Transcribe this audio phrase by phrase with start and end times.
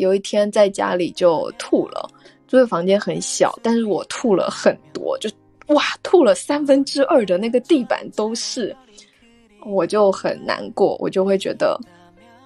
[0.00, 2.10] 有一天在家里就吐了，
[2.48, 5.30] 租的房间很小，但是我吐了很多，就
[5.68, 8.74] 哇吐了三分之二的那个地板都是，
[9.64, 11.78] 我就很难过，我就会觉得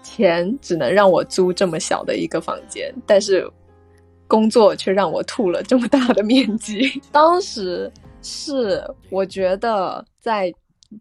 [0.03, 3.49] 钱只能让我租这么小的一个房间，但是
[4.27, 7.01] 工作却让我吐了这么大的面积。
[7.13, 7.91] 当时
[8.21, 10.53] 是我觉得在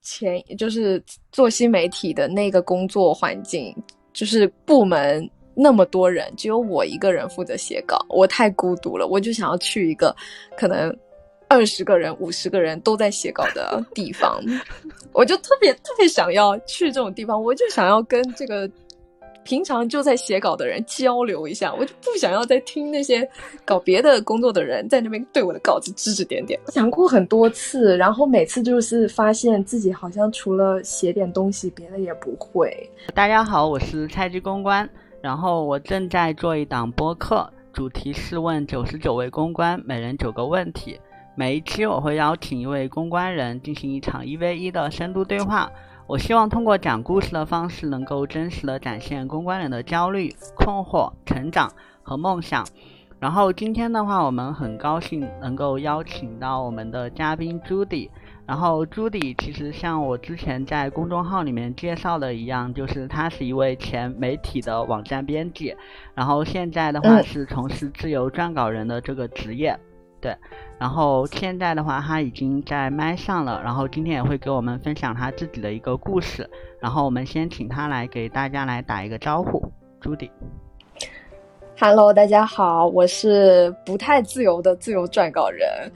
[0.02, 3.76] 前就是做新媒体的那个工作环境，
[4.14, 5.28] 就是部门。
[5.56, 9.08] 那么多人，只有我一个人负责写稿，我太孤独了。
[9.08, 10.16] 我就想要去一个
[10.58, 10.96] 可能
[11.48, 14.42] 二十个人、五十个人都在写稿的地方，
[15.14, 17.42] 我就特别特别想要去这种地方。
[17.42, 18.70] 我就想要跟这个
[19.44, 23.30] 平常就在写稿的人交流一下，我就不想要再听那些
[23.66, 26.60] 搞别的工作的人在那边对我的稿子指指点点。
[26.70, 32.90] 想过很多次，然后每次就是发现自己好像除了写点东西，别的也不会。
[33.14, 34.90] 大家好，我是菜鸡公关。
[35.24, 41.00] 然后我正在做一档播客，主题是问九十九位公关，每人九个问题。
[41.34, 45.72] 每一期我会邀请一位公关人进行一场一 v 一的深度对话。
[46.08, 51.72] 我希望通过讲故事的方式，能够真实的展现公关人的焦虑、困惑、成长
[52.02, 52.68] 和梦想。
[53.18, 58.12] 然后今天的话，我们很高兴能够邀请到我们的嘉宾朱迪。
[58.46, 65.74] 然后朱迪其实像我之前在公众号里面介绍的一样，就是他是一位前媒体的网站编辑，
[66.14, 69.80] 然后现在的话是从事自由撰稿人的这个职业，
[70.20, 70.36] 对。
[70.78, 76.50] 然后现在的话他已经在麦上了，然后今天也会给我们分享他自己的一个故事。
[76.82, 79.72] 然后我们先请他来给大家来打一个招呼，
[80.02, 80.30] 朱迪。
[81.80, 85.90] Hello，大家好，我是不太自由的自由撰稿人。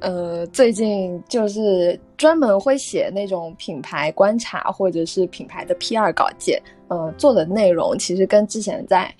[0.00, 9.12] 呃，最近就是专门会写那种品牌观察或者是品牌的 PR 稿件，呃，做的内容其实跟之前在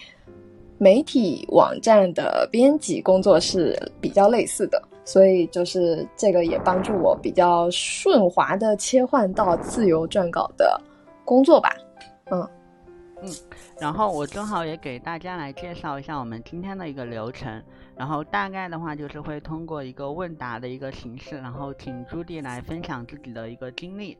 [0.78, 10.80] 媒体网站的编辑工作是比较类似的，所以就是这个也帮助我比较顺滑的切换到自由撰稿的
[11.24, 11.74] 工作吧，
[12.30, 12.48] 嗯
[13.20, 13.28] 嗯，
[13.80, 17.60] 然后我正好也给大家来介绍一下我们今天的一个流程。
[17.98, 24.16] 然后大概的话就是会通过一个问答的一个形式，然后请朱棣来分享自己的一个经历。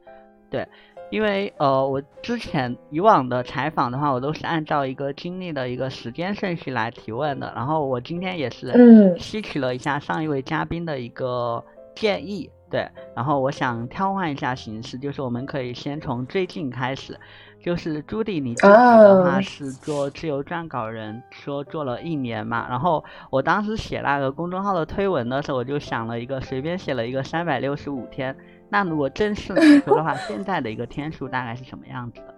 [0.50, 0.66] 对，
[1.11, 7.53] 因为呃我之前以往的采访的话，我都是按照一个经历的一个时间顺序来提问的。
[7.55, 11.62] 然后我今天也是吸取了一下上一位嘉宾的一个
[11.95, 17.19] 建议，对，然后我想调换一下形式，就是我们可以先从最近开始。
[17.68, 22.66] 就是朱迪，你自己的话是做自由撰稿人，说做了一年嘛。
[22.66, 28.34] 然后我当时写那个公众号的推文的时候，我就想了一个，随便写了一个三百六十五天。
[28.70, 32.34] 那如果正式来说的话， 现在的一个天数大概是什么样子的？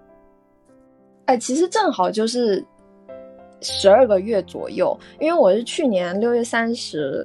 [1.26, 2.66] 哎，其实正好就是
[3.60, 7.24] 十二个月左右，因为我是去年六月三十。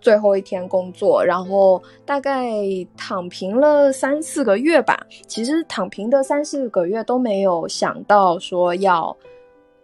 [0.00, 2.52] 最后一天工作，然后大概
[2.96, 4.98] 躺平了三四个月吧。
[5.26, 9.16] 其实躺平的三四个月都没有想到说要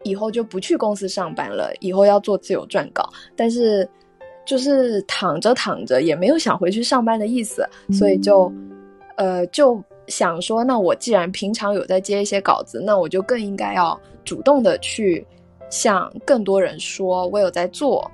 [0.04, 3.08] 以后就不去公司上班了，以后要做自由撰稿。
[3.34, 3.88] 但是
[4.44, 8.52] 就是躺着躺着也没有想回去上班的意思，所以就
[9.16, 15.26] 呃就想说，那我既然平常有在接一些稿子，那我就更应该要主动的去
[15.70, 18.08] 向更多人说我有在做。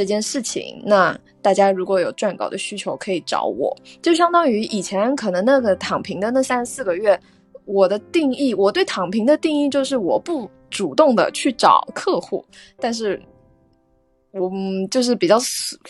[0.00, 3.76] 这件事情，那大家如果有撰稿的需求，可以找我。
[4.00, 7.20] 就相当于以前可能那个躺平的那三四个月，
[7.66, 12.42] 我的定义，我对躺平的定义就是我不主动的去找客户，
[12.78, 13.20] 但是
[14.32, 14.50] 我
[14.90, 15.38] 就是比较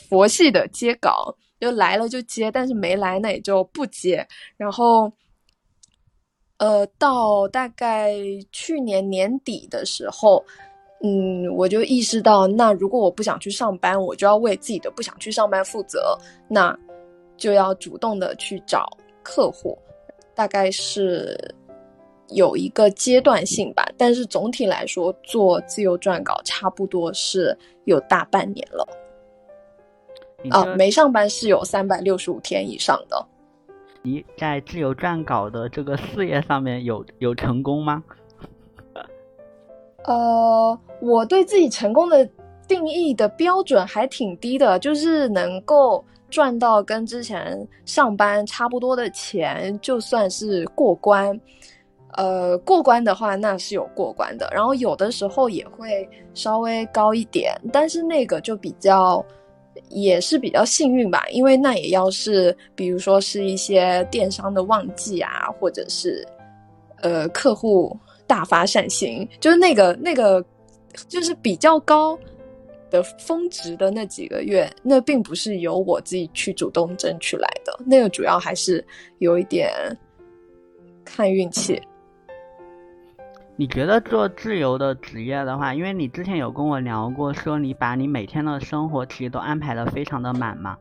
[0.09, 4.27] 佛系的接稿，就来了就接，但是没来那也就不接。
[4.57, 5.09] 然后，
[6.59, 8.13] 呃，到大概
[8.51, 10.45] 去年年底的时候。
[11.03, 16.17] 嗯，我就意识到，那如果我不想去上班，我就要为自己的不想去上班负责，
[16.47, 16.79] 那
[17.37, 18.87] 就要主动的去找
[19.23, 19.79] 客户，
[20.35, 21.55] 大概是
[22.29, 23.83] 有一个阶段性吧。
[23.97, 28.87] 但是总体来说，做自由撰稿差不多是有大半年了。
[30.51, 33.27] 啊，没上班是有三百六十五天以上的。
[34.03, 38.03] 你在自由撰稿的这个事业上面有有成功吗？
[40.05, 42.27] 呃，我对自己成功的
[42.67, 51.39] 定义的标准还挺低的，就是能够赚到跟之前上班差不多的钱，就算是过关。
[52.15, 59.25] 呃，过关的话那是有过关的，然后有的时候也会稍微高一点，但是那个就比较
[59.91, 66.27] 也是比较幸运吧，因为那也要是比如说是一些电商的旺季啊，或者是
[67.03, 67.97] 呃客户。
[68.31, 70.41] 大发善心，就是那个那个
[71.09, 72.17] 就是比较高
[72.89, 78.87] 的峰值的那几个月，那并不是由我自己去主动争取来的，那个主要还是
[79.19, 79.69] 有一点
[81.05, 81.83] 看运气。
[83.57, 90.77] 你觉得做自由的职业的话，因为你之前有跟我聊过，说你把你每天的生活其实都安排的非常的满嘛，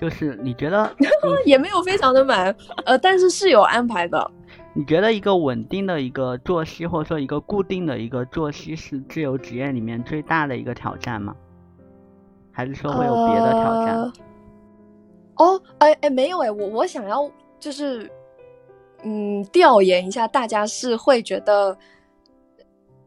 [0.00, 0.90] 就是你觉得
[1.44, 2.56] 也没有非常的满，
[2.86, 4.30] 呃，但是是有安排的。
[4.72, 11.34] 你觉得一个稳定的一个作息，或者说一个固定的一个作息，是自由职业里面最大的一个挑战吗？
[12.52, 14.12] 还是说会有别的挑战？
[15.36, 18.10] 哦，哎哎，没有哎，我我想要就是
[19.02, 21.76] 嗯，调研一下大家是会觉得。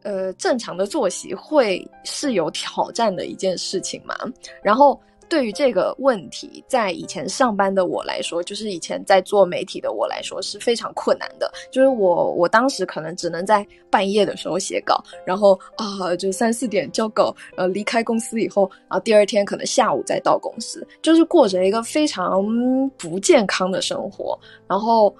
[0.06, 4.14] 呃，正常的作息会是有挑战的一件事情吗？
[4.62, 11.50] 然后对于这个问题，在以前上班的我来说，就是以前在做媒体的我来说是非常困难的。
[11.70, 22.44] 就是我我当时可能只能在半夜的时候写稿，然后啊，就三四点交稿，呃，离开公司以后，然后第二天可能下午再到公司，就是过着一个非常
[22.98, 24.38] 不健康的生活。
[24.66, 25.14] 然后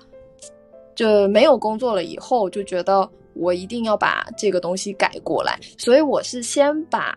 [0.94, 3.08] 就没有工作了以后，就觉得。
[3.36, 7.12] 我一定要把这个东西改过来，所以我是先把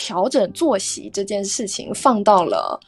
[0.00, 2.80] 调整作息这件事情放到了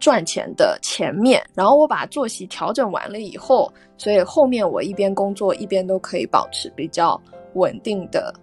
[0.00, 7.18] 赚钱的前面，然后我把作息调整完了以后，所以后面我一边工作一边都可以保持比较
[7.54, 8.34] 稳定的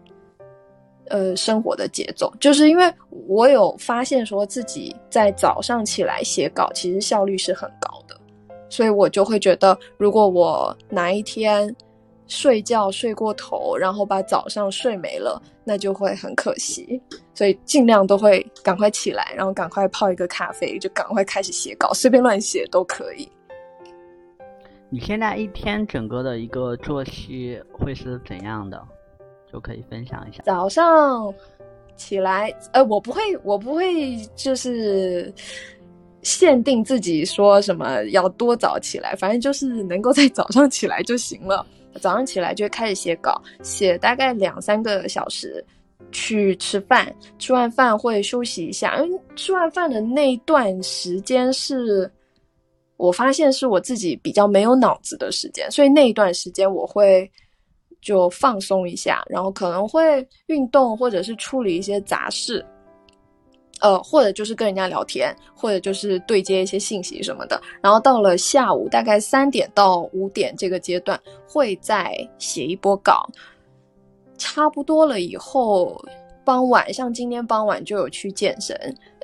[1.10, 2.34] 呃生活的节奏。
[2.40, 2.90] 就是因为
[3.28, 8.18] 我有发现说自己在早上起来写稿，其实效率是很高的，
[8.70, 11.76] 所以我就会觉得，如果我哪一天。
[12.32, 17.00] 睡觉睡过头，然后把早上睡没了，那就会很可惜。
[17.34, 23.30] 所以尽量都会赶快起来，然后赶快泡一个咖啡，就赶快开始写稿，随便乱写都可以。
[24.90, 28.82] 你现在一天整个的一个作息会是怎样的？
[29.52, 30.42] 就可以分享一下。
[30.46, 31.34] 早上
[31.98, 35.34] 起来，呃，我不会，我不会，就是
[36.22, 41.66] 限定自己说什么要多早起来，反正就是能够在早上起来就行了。
[42.00, 45.64] 早上起来就开始写稿，写大概两三个小时，
[46.12, 52.10] 去吃饭，吃完饭会休息一下，因为吃完饭的那一段时间是，
[52.98, 57.30] 我发现是我自己比较没有脑子的时间，所以那一段时间我会
[58.02, 62.66] 就放松一下，然后可能会运动或者是处理一些杂事。
[63.82, 67.60] 呃，或者就是跟人家聊天，或者就是对接一些信息什么的。
[67.82, 73.28] 然后到了下午大概三点到五点这个阶段，会再写一波稿，
[74.38, 76.00] 差不多了以后，
[76.46, 78.76] 傍晚像今天傍晚就有去健身，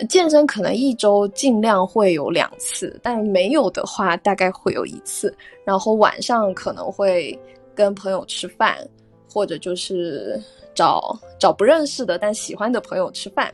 [0.09, 5.35] 健身可能一周尽量会有两次，但没有的话大概会有一次。
[5.63, 7.37] 然后晚上可能会
[7.75, 8.77] 跟朋友吃饭，
[9.31, 10.41] 或者就是
[10.73, 13.53] 找找不认识的但喜欢的朋友吃饭。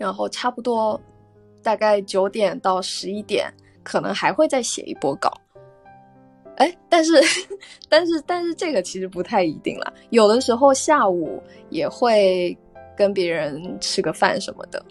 [0.00, 0.98] 然后差不多，
[1.62, 3.52] 大概九点到十一点，
[3.82, 5.30] 可能还会再写一波稿。
[6.56, 7.12] 哎，但是，
[7.86, 9.92] 但是，但是这个其实不太一定了。
[10.08, 12.56] 有的时候下午也会
[12.96, 14.82] 跟别人吃个饭什么的。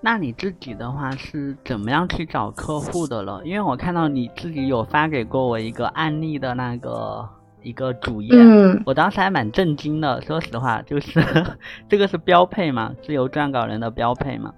[0.00, 3.42] 那你自己的话是怎么样去找客户的了？
[3.44, 7.28] 因为我看到你自己有发给过我一个案例的那个
[7.62, 10.20] 一个主页，嗯我当时还蛮震惊的。
[10.22, 11.22] 说实话，就是
[11.88, 14.52] 这个是标配嘛，自由撰稿人的标配嘛。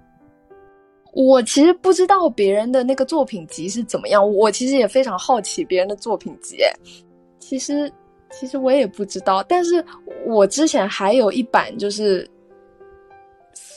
[1.13, 6.57] 我其实不知道别人的那个作品集是怎么样，我其实也非常好奇别人的作品集。
[7.39, 7.89] 其实，
[8.31, 9.83] 其实我也不知道，但是
[10.25, 12.29] 我之前还有一版就是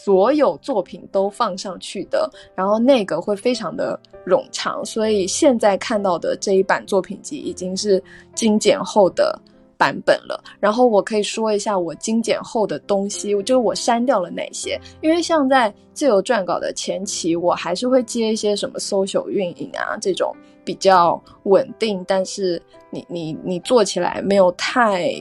[0.04, 8.02] 所有作品都放上去的，然后那个会非常的冗长，所以现在看到的这一版作品集已经是
[8.34, 9.38] 精简后的。
[9.78, 14.76] 版本了，然后我可以说一下我精简后的东西，就是我删掉了哪些。
[15.00, 25.12] 因为像在自由撰稿的前期，我还是会接一些什么搜索运营啊这种比较稳定，但是你你你做起来没有太，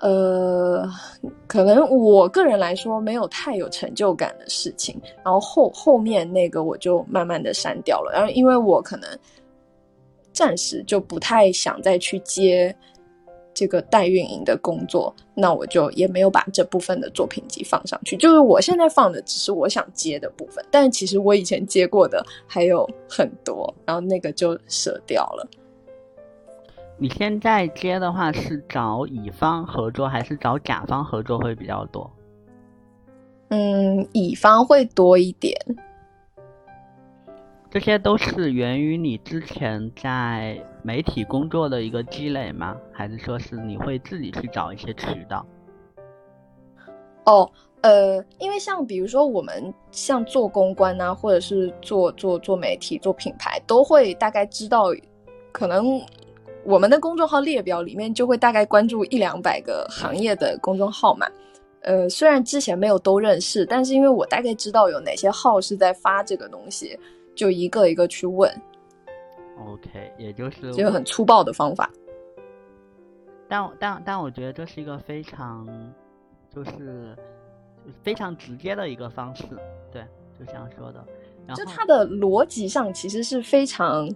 [0.00, 0.88] 呃，
[1.46, 5.00] 可能我个人来说没有太有成就感的事情。
[5.24, 9.08] 然后后后面那个我就慢慢的删掉了，然后因为我可能
[10.32, 12.74] 暂时就不太想再去接。
[13.54, 18.16] 这个代运营的工作，那我就也没有把这部分的作品集放上去。
[18.16, 25.46] 就是我现在放的只是我想接的部分，但其实我以前接过的还有很多，然后那个就舍掉了。
[27.02, 32.08] 你现在接的话是找乙方合作还是找甲方合作会比较多？
[33.48, 35.52] 嗯，乙方会多一点。
[37.68, 42.76] 这些都是源于你之前在媒体工作的一个积累吗？
[42.92, 45.44] 还是说是你会自己去找一些渠道？
[47.24, 54.84] 哦，呃，因为像比如说我们像做公关啊，或者是做做做媒体、做品牌，都会大概知道，
[55.50, 56.00] 可能
[56.64, 61.26] 我们的公众号列表里面就会大概关注一两百个行业的公众号嘛。
[61.82, 66.96] 呃，虽然之前没有都认识，但是因为我大概知道有哪些号是在发这个东西，
[67.34, 68.48] 就一个一个去问。
[69.58, 71.90] OK，也就是就很粗暴的方法。
[73.48, 75.66] 但但但我觉得这是一个非常，
[76.54, 77.16] 就是
[78.02, 79.44] 非常直接的一个方式，
[79.92, 80.02] 对，
[80.38, 81.04] 就这样说的。
[81.46, 84.08] 然后就它的逻辑上其实是非常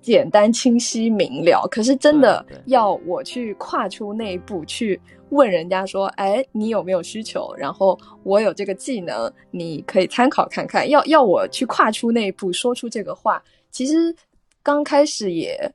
[0.00, 10.88] 简单、清晰、明了，可是真的要我去跨出那一步去问人家说：“哎，你有没有需求？”然后我有这个技能，你可以参考看看。
[10.88, 14.14] 要要我去跨出那一步，说出这个话，其实
[14.62, 15.72] 刚开始也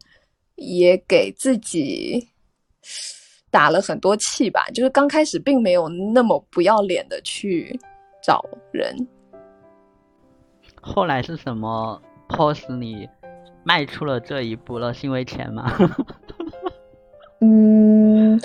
[0.55, 2.27] 也给自己。
[3.51, 7.77] 打了很多气吧，就是刚开始并没有那么不要脸的去
[8.23, 8.95] 找人。
[10.81, 13.05] 后来是什么迫使你
[13.63, 14.93] 迈出了这一步了？
[14.93, 15.71] 是因为钱吗？
[17.41, 18.39] 嗯，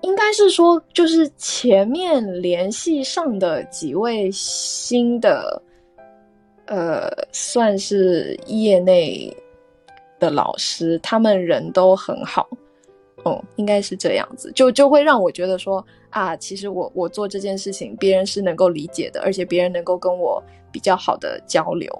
[0.00, 5.62] 应该是说，就是前面联系上的几位新的，
[6.66, 9.34] 呃，算是业内
[10.18, 12.48] 的老师，他们人都很好。
[13.24, 21.92] 哦，应该是这样子，就就会让我觉得说啊，其实我我做这件事情，别人是能够理解的，而且别人能够跟我比较好的交流。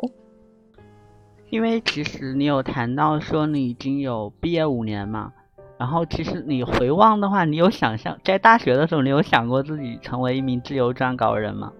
[1.50, 5.32] 因为其实你有谈到说你已经有毕业五年嘛，
[5.78, 11.72] 然后其实你回望的话，你有想象在大学的时候，你有想过自己成为一名自由撰稿人吗？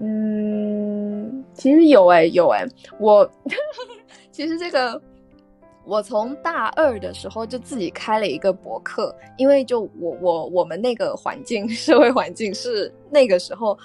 [0.00, 2.64] 嗯，其实有哎，有哎，
[2.98, 3.28] 我
[4.30, 5.00] 其实这个。
[5.86, 13.76] 我从大二的时候就自己开了一个博客，因为就我我我们那个环境社会环境是那个时候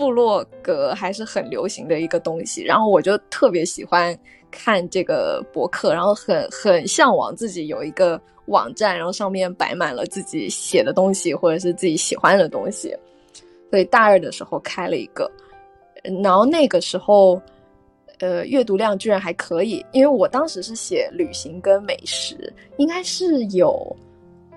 [0.00, 4.18] 部落格还是很流行的一个东西，然后我就特别喜欢
[4.50, 12.96] 看这个博客，然后很很向往自己有一个网站，然后上面摆满了自己写的东西或者是自己喜欢的东西，
[13.68, 15.30] 所以大二的时候开了一个，
[16.22, 17.38] 然后那个时候。
[18.22, 23.96] 呃，阅读量居然还可以，因为我当时是写旅行跟美食，应该是有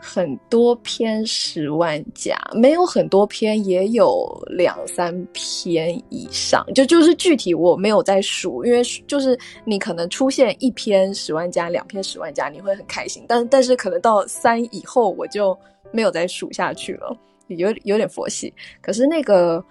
[0.03, 15.57] 很多篇十万加，没有很多篇也有两三篇以上，就就是具体我没有在数，因为就是你可能出现一篇十万加，两篇十万加，你会很开心，但但是可能到三以后我就
[15.91, 17.15] 没有再数下去了，
[17.47, 19.63] 有有点佛系，可是那个。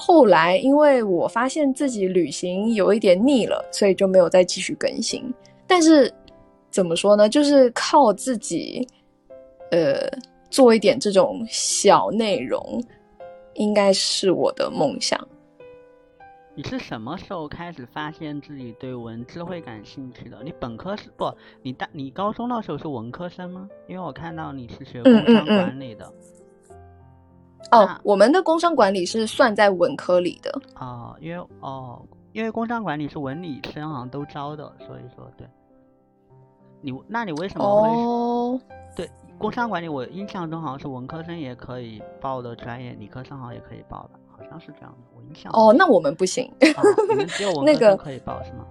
[0.00, 5.20] 后来，因为我发现自己旅行有一点腻了，所以就没有再继续更新。
[5.66, 6.12] 但是，
[6.70, 7.28] 怎么说呢？
[7.28, 8.86] 就是靠自己，
[9.70, 10.08] 呃，
[10.50, 12.82] 做一点这种小内容，
[13.54, 15.18] 应该是我的梦想。
[16.54, 20.42] 你是什么时候开始发现自己对文字会感兴趣的？
[20.42, 21.32] 你本科是不？
[21.62, 23.68] 你大你高中那时候是文科生吗？
[23.86, 26.12] 因为我看到你是学工商管理的。
[27.70, 35.46] 哦，我们的工商管理是算在文科里的哦，因为哦，因为工商管理是文理生好像都招的，所以说对。
[36.80, 38.64] 你那你为什么会
[38.96, 39.88] 对工商管理？
[39.88, 44.98] 我印象中好像是文科生也可以报的专业，理科生好像也可以报的，好像是这样的。
[45.14, 46.52] 我印象哦，那我们不行，
[47.08, 48.66] 你们只有 文科生可以报是吗？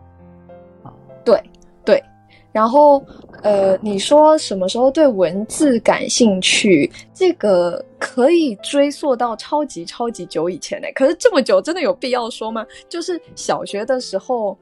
[0.84, 0.94] 啊，
[1.24, 1.42] 对
[1.86, 2.04] 对。
[2.52, 3.04] 然后，
[3.44, 6.92] 呃，你说什么时候对文字感兴趣？
[7.14, 10.88] 这个可以追溯到超级超级久以前呢。
[10.96, 12.66] 可是这么久，真的有必要说吗？
[12.90, 14.58] 就是小学的时候，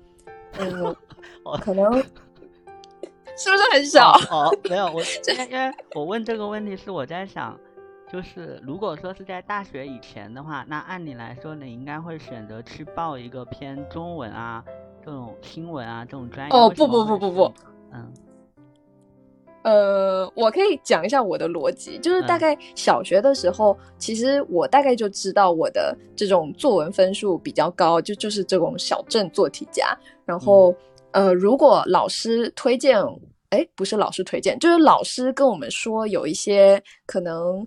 [0.59, 0.93] 嗯，
[1.61, 2.03] 可能
[3.37, 4.11] 是不是很少？
[4.31, 5.01] 哦，没有，我
[5.49, 7.57] 因为我问这个问题是我在想，
[8.11, 14.63] 就是如果说是在大学以前的话，那按理来说，你应该会选择去报一个偏中文啊
[15.03, 16.57] 这种新闻啊这种专业。
[16.57, 17.53] 哦，不不不不不。
[17.91, 18.13] 嗯，
[19.63, 29.97] 呃，我可以讲一下我的逻辑，就是大概小学的时候，其实我大概就知道我的这种作文分数比较高，就就是这种小镇做题家。
[30.25, 30.73] 然后，
[31.15, 33.01] 呃，如果老师推荐，
[33.51, 37.65] 哎，不是老师推荐，就是老师跟我们说有一些可能，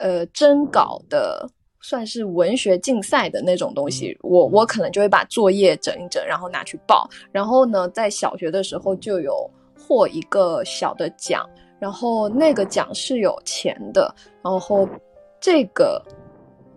[0.00, 1.48] 呃，征稿的。
[1.86, 7.06] 算是文学竞赛的那种东西，我我可能就会把作业整一整，然后拿去报。
[7.30, 11.46] 然后呢，在小学的时候就有获一个小的奖，
[11.78, 14.14] 然后那个奖是有钱的。
[14.42, 14.88] 然后
[15.38, 16.02] 这个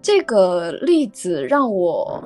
[0.02, 2.22] 这个例子让我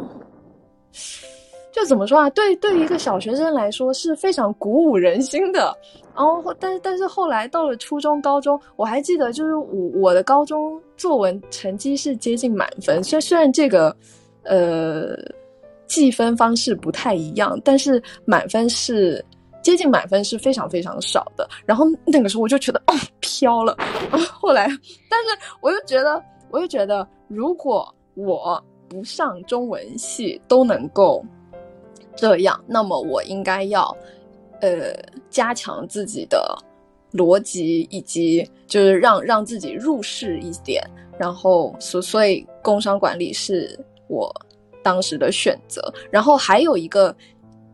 [1.71, 2.29] 就怎么说啊？
[2.31, 5.75] 对，对于一个小学生来说是非常鼓舞人心的。
[6.13, 13.01] 然后，但但是后来到了初中、高中，我还记得，就是我我的高中作文成绩是接近满分。
[13.01, 13.95] 虽虽然这个，
[14.43, 15.15] 呃，
[15.87, 19.23] 计分方式不太一样，但是满分是
[19.63, 21.49] 接近满分是非常非常少的。
[21.65, 23.77] 然后那个时候我就觉得哦飘了。
[24.33, 24.67] 后来，
[25.09, 25.29] 但是
[25.61, 31.23] 我又觉得，我又觉得，如果我不上中文系都能够。
[32.15, 33.96] 这样，那么我应该要，
[34.60, 34.94] 呃，
[35.30, 36.58] 加强自己的
[37.13, 40.84] 逻辑，以及就是让让自己入世一点。
[41.18, 44.34] 然后，所所以工商管理是我
[44.84, 45.82] 当时的选择。
[46.10, 47.15] 然后还有一个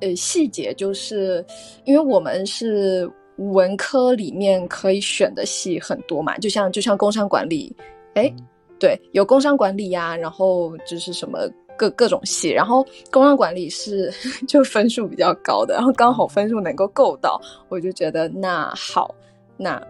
[0.01, 1.45] 呃细节，就是
[1.85, 7.75] 因为我们是文科里面可以选的系很多嘛，就像就像工商管理，
[8.15, 8.33] 哎，
[8.79, 11.39] 对，有工商管理呀，然后就是什么。
[11.77, 14.11] 各各种系，然后工商管理是
[14.47, 19.13] 就分数比较高的，然后刚好分数能够够到，我就觉得那好，
[19.55, 19.81] 那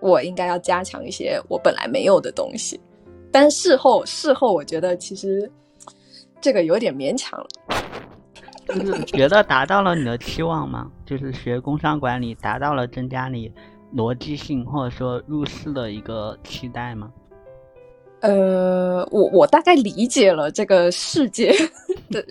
[0.00, 2.78] 我应该要加强一些我本来没有的东西。
[3.32, 5.50] 但事后事后，我觉得其实
[6.40, 7.46] 这个有点勉强了。
[8.66, 10.90] 就是 觉得达到了你的期望吗？
[11.04, 13.52] 就是学工商管理达到了增加你
[13.94, 17.10] 逻辑性或者说入世的一个期待吗？
[18.24, 21.54] 呃，我我大概理解了这个世界
[22.10, 22.24] 的，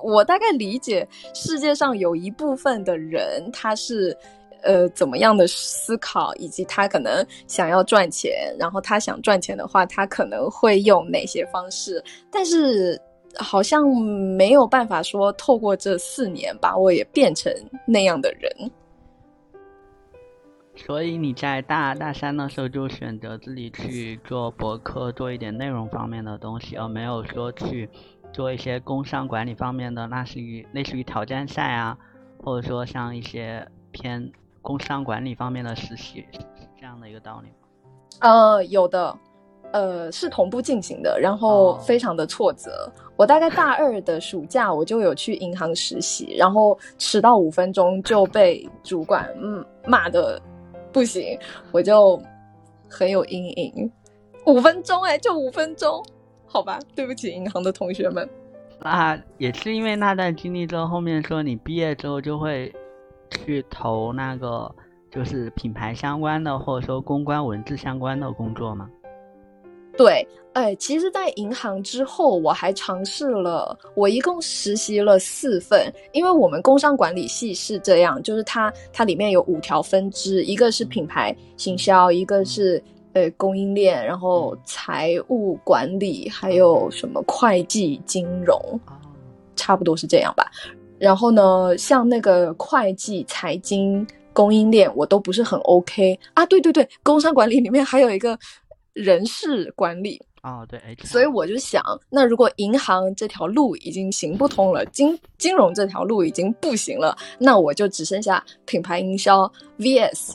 [0.00, 4.16] 我大概理解世界上有一部分的人他是
[4.62, 12.96] 呃怎么样的思考，以及他可能想要赚钱，然后他想赚钱的话，他可能会用哪些方式，但是
[13.36, 17.52] 好像没有办法说透过这四年把我也变成
[17.84, 18.70] 那样的人。
[20.84, 27.88] 所以你在大二大三的时候就选择自己去做博客，做一点内容方面的东西，而没有说去
[28.32, 31.96] 做一些工商管理方面的，那是于类似于挑战赛啊，
[32.42, 36.40] 或者说像一些偏工商管理方面的实习，是
[36.76, 37.54] 这样的一个道理吗？
[38.20, 39.16] 呃，有的，
[39.72, 42.92] 呃，是同步进行的，然后非常的挫折。
[43.16, 50.42] 我大概大二的暑假我就有去银行实习，然后迟到五分钟就被主管嗯骂的。
[50.92, 51.38] 不行，
[51.72, 52.20] 我就
[52.88, 53.90] 很有阴影。
[54.46, 56.04] 五分钟哎，就五分钟，
[56.46, 58.28] 好吧，对不起银行的同学们。
[58.80, 62.72] 那也是因为那段经历之后，后面说你毕业之后就会
[63.30, 64.68] 去投那个
[65.10, 68.90] 就是品牌相关的，或者说公关文字相关的工作吗？
[69.96, 88.58] 对，哎，其实，在银行之后，我还尝试了，我一共实习了四份，因为我们工商管理系是这样，就是它它里面有五条分支，一个是品牌行销，一个是呃供应链，然后财务管理，还有什么会计金融，
[89.56, 90.50] 差不多是这样吧。
[90.98, 96.46] 然后呢，像那个会计、财经、供应链，我都不是很 OK 啊。
[96.46, 98.38] 对对对，工商管理里面还有一个。
[98.94, 110.34] 人事管理啊，对，所以我就想，那如果银行这条路已经行不通了，金金融这条路已经不行了，那我就只剩下品牌营销 vs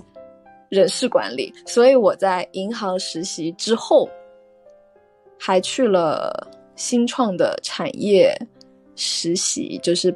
[0.70, 1.54] 人事管理。
[1.66, 4.10] 所以我在银行实习之后，
[5.38, 8.34] 还去了新创的产业
[8.96, 10.16] 实习，就是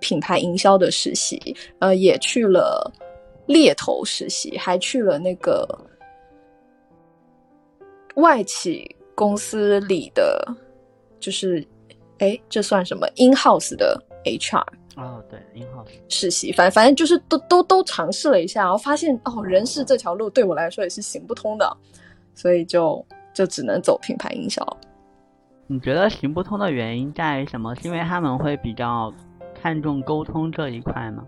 [0.00, 2.90] 品牌营销的实习，呃，也去了
[3.46, 5.68] 猎头实习，还去了那个。
[8.16, 10.46] 外企公司里的，
[11.20, 11.66] 就是，
[12.18, 14.64] 哎，这算什么？in house 的 HR
[14.96, 21.76] 哦，对，in house 实习，反反正就是都都都尝试了一下，然后发现哦，人事这条路对我来说也是行不通的，
[22.34, 24.66] 所以就就只能走品牌营销。
[25.66, 27.74] 你觉得行不通的原因在于什么？
[27.76, 29.12] 是因为他们会比较
[29.60, 31.24] 看重沟通这一块吗？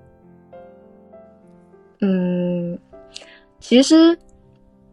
[2.01, 2.79] 嗯，
[3.61, 4.19] 其实。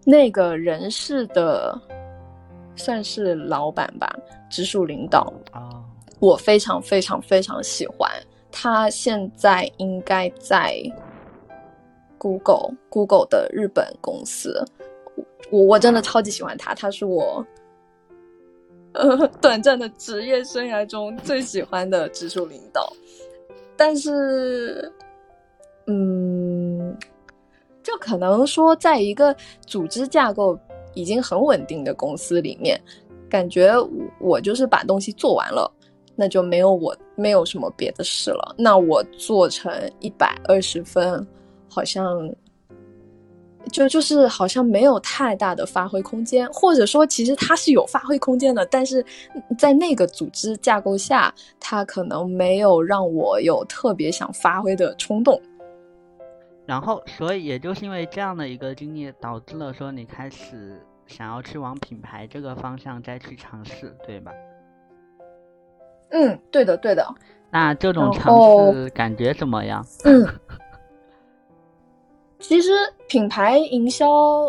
[0.03, 1.79] 那个人事的
[2.75, 4.11] 算是老板吧，
[4.49, 5.69] 直属领导啊，
[6.19, 8.09] 我非常非常非常喜欢
[8.51, 8.89] 他。
[8.89, 10.81] 现在应该在
[12.17, 14.65] Google Google 的日本公司，
[15.51, 17.45] 我我真的超级喜欢他，他是我
[18.93, 22.91] 呃短暂的职业生涯中最喜欢的直属领导。
[23.77, 24.91] 但是，
[25.85, 26.50] 嗯。
[27.83, 30.57] 就可能说，在一个组织架构
[30.93, 32.79] 已经很稳定的公司里面，
[33.29, 33.73] 感觉
[34.19, 35.71] 我就是把东西做完了，
[36.15, 38.55] 那就没有我没有什么别的事了。
[38.57, 41.25] 那我做成一百二十分，
[41.69, 42.29] 好像
[43.71, 49.05] 就就是好像没有太大的发挥空间，或者说其实它是有发挥空间的，但是
[49.57, 55.41] 在那个组织架构下，它可能没有让我有特别想发挥的冲动。
[56.65, 64.31] 然后，所以也就是因为这样的一个经历，导致了说你开始想要去往品牌这个方向再去尝试，对吧？
[66.11, 67.05] 嗯，对的，对的。
[67.49, 69.85] 那这种尝试感觉怎么样？
[70.05, 70.25] 嗯。
[72.39, 72.71] 其实
[73.07, 74.45] 品牌营销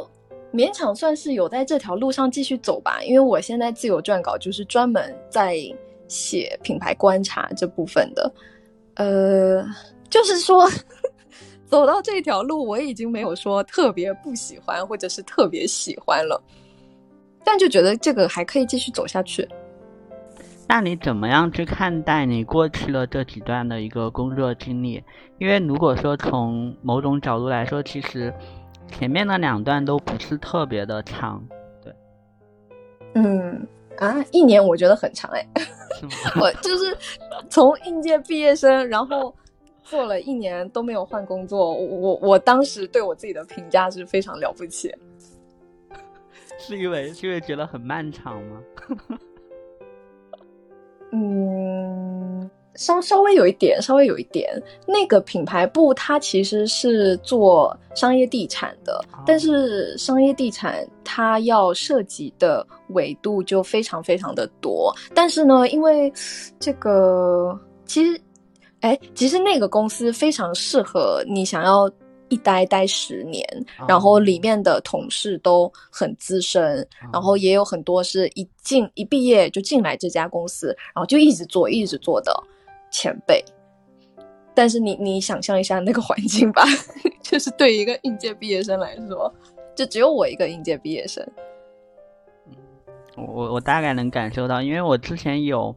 [0.52, 5.56] 勉强算是有在这条路上继续走吧，因为我现在自由撰稿就是专门在
[6.08, 8.32] 写品牌观察这部分的。
[8.94, 9.64] 呃，
[10.08, 10.66] 就是说
[11.72, 16.38] 走到这条路，我已经没有说特别不喜欢或者是特别喜欢了，
[17.42, 19.48] 但就觉得这个还可以继续走下去。
[20.68, 25.02] 那你怎么样去看待你过去的这几段的一个工作经历？
[25.38, 28.30] 因为如果说从某种角度来说，其实
[28.86, 31.42] 前面的两段都不是特别的长，
[31.82, 31.94] 对。
[33.14, 35.46] 嗯啊，一年我觉得很长哎，
[36.38, 36.94] 我就是
[37.48, 39.34] 从应届毕业生，然后
[39.82, 44.94] 做了一年都没有换工作，我我当时对我自己的评价是非常了不起。
[46.58, 48.62] 是因为是因为觉得很漫长吗？
[51.14, 54.50] 嗯，稍稍微有一点，稍微有一点。
[54.86, 64.90] 那个品牌部它其实是做商业地产的，但是商业地产它要涉及的维度就非常非常的多。
[65.14, 66.10] 但是呢，因为
[66.58, 68.18] 这个其实，
[68.82, 71.90] 哎，其实那个公司非常适合你想要。
[72.28, 73.46] 一待待十年，
[73.86, 82.32] 然后里面的同事都很资深，然后也有很多是一进一毕业就进来这家公司，然后就一直做一直做的
[82.90, 83.44] 前辈。
[84.54, 86.64] 但是你你想象一下那个环境吧，
[87.20, 89.30] 就是对一个应届毕业生来说，
[89.76, 91.22] 就只有我一个应届毕业生。
[93.18, 95.76] 我我大概能感受到，因为我之前有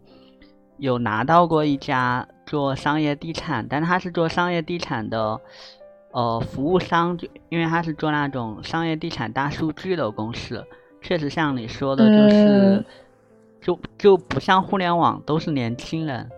[0.77, 5.39] 有拿到过一家做商业地产，但他是做商业地产的。
[6.12, 10.65] 呃，服务商就因为他是做那种商业地产大数据的公司，
[11.01, 12.86] 确实像你说的，就是
[13.60, 16.31] 就就不像互联网都是年轻人，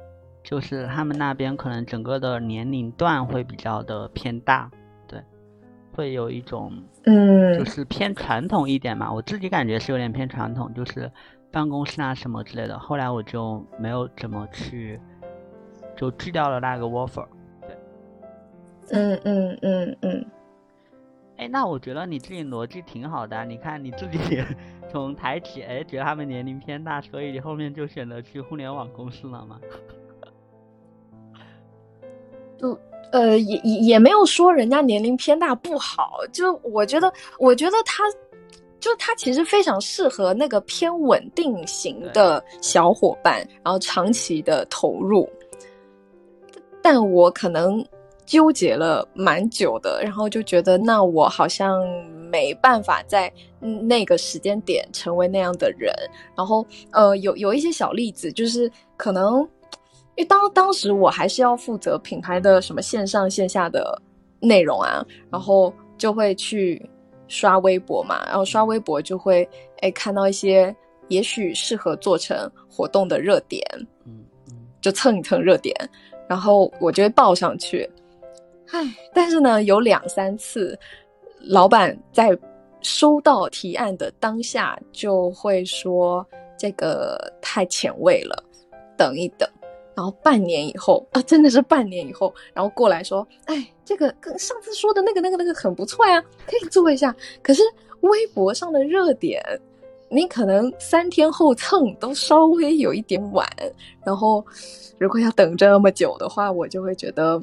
[0.43, 4.67] 就是他们那边可能整个的年龄段会比较的偏大，
[5.07, 5.21] 对，
[5.93, 9.13] 会有一种嗯，就是偏传统一点嘛。
[9.13, 11.11] 我自己感觉是有点偏传统，就是
[11.51, 12.79] 办公室啊什么之类的。
[12.79, 14.99] 后来我就没有怎么去，
[15.97, 17.25] 就去掉了那个 offer。
[18.91, 20.25] 嗯嗯嗯嗯，
[21.35, 23.43] 哎，那我觉得你自己逻辑挺好的。
[23.43, 24.41] 你看你自己
[24.89, 29.59] 从台企，哎，觉得他们年龄偏大，所以你后面就选择去互联网公司了吗？
[32.57, 32.79] 就
[33.11, 36.19] 呃，也也也没有说人家年龄偏大不好。
[36.31, 38.03] 就我觉得，我觉得他，
[38.79, 45.29] 就他其实非常适合那个偏稳定型的小伙伴，然后长期的投入。
[46.89, 47.85] 但我可能。
[48.25, 51.81] 纠结了蛮久的，然后就觉得那我好像
[52.29, 53.31] 没办法在
[53.87, 55.93] 那个时间点成为那样的人。
[56.35, 59.39] 然后呃，有有一些小例子，就是可能
[60.15, 63.97] 因为当当时我还是要负责品牌的什么线上线下的
[64.41, 66.85] 内容啊，然后就会去
[67.29, 69.47] 刷微博嘛，然后刷微博就会
[69.79, 70.75] 哎看到一些
[71.07, 72.37] 也许适合做成
[72.69, 73.65] 活动的热点，
[74.03, 74.25] 嗯，
[74.81, 75.73] 就蹭一蹭热点，
[76.27, 77.89] 然后我就会报上去。
[78.71, 80.77] 唉，但是呢，有两三次，
[81.39, 82.37] 老板在
[82.81, 86.25] 收到提案的当下就会说
[86.57, 88.43] 这个太前卫了，
[88.97, 89.49] 等一等。
[89.95, 97.15] 然后半年以后啊，真的是半年以后，然后过来说，哎，这个跟上次说的那个那个那个很不错呀，可以做一下。
[97.41, 97.63] 可是
[98.01, 99.41] 微博上的热点，
[100.09, 103.47] 你可能三天后蹭都稍微有一点晚。
[104.05, 104.45] 然后
[104.97, 107.41] 如果要等这么久的话，我就会觉得。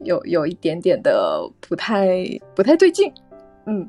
[0.00, 2.22] 有有一点点的不太
[2.54, 3.10] 不太对劲，
[3.64, 3.88] 嗯，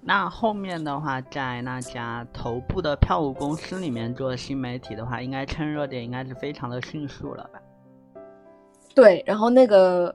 [0.00, 7.60] 那后面的话，在那家头部的票务公司里面做新媒体的话，应该趁热点应该是非常的迅速了吧？
[8.94, 10.14] 对，然后那个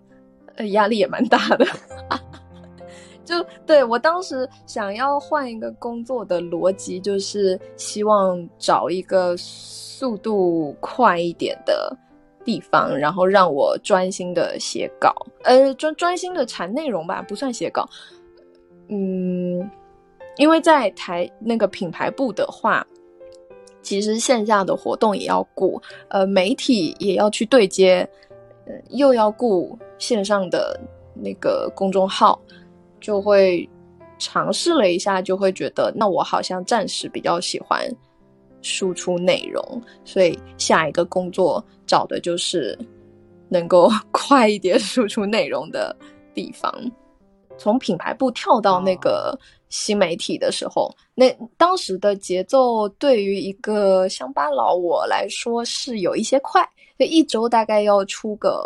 [0.55, 1.67] 呃压力也蛮大的，
[3.25, 11.93] 就对我当时想要换一个工作的逻辑，就是希望找一个速度快一点的。
[12.45, 15.11] 地方，然后让我专心的写稿，
[15.41, 17.89] 呃，专专心的产内容吧，不算写稿。
[18.87, 19.67] 嗯，
[20.37, 22.85] 因为在台那个品牌部的话，
[23.81, 28.07] 其实线下的活动也要顾，呃，媒体也要去对接，
[28.89, 30.79] 又要顾线上的
[31.15, 32.39] 那个公众号，
[33.05, 33.69] 就会
[34.17, 37.87] 尝试了一下，就会觉得那我好像暂时比较喜欢
[38.63, 42.75] 输出内容，所以下一个工作找的就是
[43.47, 45.95] 能够 快一点输出内容的
[46.33, 46.73] 地方。
[47.59, 49.37] 从品牌部跳到那个
[49.69, 58.65] 新媒体的时候，那当时的节奏对于一个乡巴佬我来说是有一些快，就一周大概要出个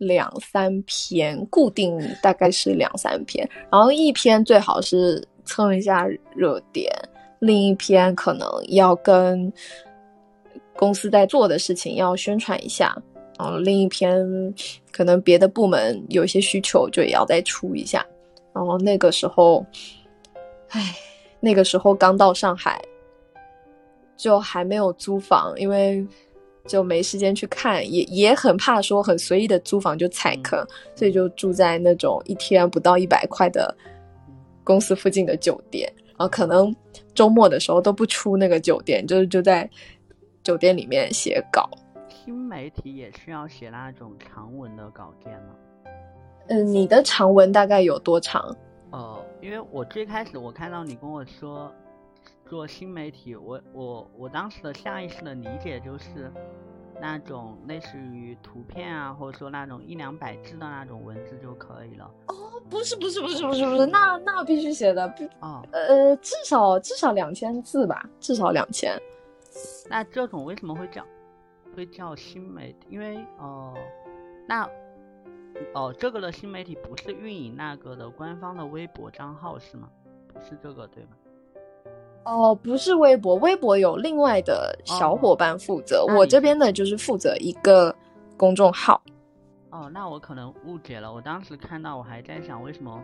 [0.00, 6.90] 两三篇，固定大概是两三篇，然后一篇最好是蹭一下热点，
[7.38, 9.52] 另一篇可能要跟
[10.74, 12.96] 公司在做的事情要宣传一下，
[13.38, 14.26] 然后另一篇
[14.90, 18.04] 可能别的部门有一些需求就也要再出一下。
[18.54, 19.64] 然后那个时候，
[20.70, 20.94] 唉，
[21.40, 22.82] 那个时候刚到上海，
[24.16, 26.06] 就还没有租房，因为
[26.66, 33.74] 就没时间去看，也也很怕说很随意的租房就踩坑，所以就住在那种一天不到一百块的
[34.62, 36.74] 公司附近的酒店，然后可能
[37.14, 39.68] 周末的时候都不出那个酒店，就是就在
[40.42, 41.68] 酒店里面写稿。
[42.08, 45.54] 新媒体也是要写那种长文的稿件吗？
[46.48, 48.54] 嗯，你的长文大概有多长？
[48.90, 51.72] 呃，因为我最开始我看到你跟我说
[52.50, 56.32] 做新媒体，我我我当时的下意识的理解就是
[57.00, 62.10] 那种类似于图片啊，或者说那种一两百字的那种文字就可以了。
[62.26, 65.06] 哦，不是不是不是不是不是，那那必须写的，
[65.38, 69.00] 哦，呃，至少至少两千字吧，至少两千。
[69.88, 71.06] 那这种为什么会叫
[71.76, 72.88] 会叫新媒体？
[72.88, 73.74] 因为哦，
[74.48, 74.68] 那。
[75.74, 79.88] 哦，这个的新媒体不是运营那个的官方的微博账号是吗？
[80.26, 81.10] 不是这个对吗？
[82.24, 87.94] 哦，不是微博，微博有另外的小伙伴负责，我这边的就是负责一个
[88.36, 89.02] 公众号。
[89.70, 91.12] 哦，那我可能误解了。
[91.12, 93.02] 我当时看到，我还在想，为什么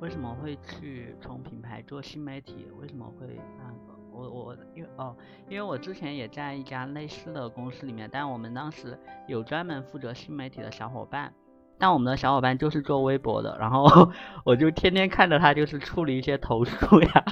[0.00, 2.66] 为什么会去从品牌做新媒体？
[2.80, 3.26] 为什么会
[3.58, 3.98] 那个？
[4.14, 5.16] 我我因为哦，
[5.48, 11.32] 因为我之前也在一家类似的公司里面，但我们当时有专门负责新媒体的小伙伴。
[11.78, 13.86] 但我们的小伙伴就是做微博的，然后
[14.44, 17.24] 我就天天看着他，就是处理一些投诉呀，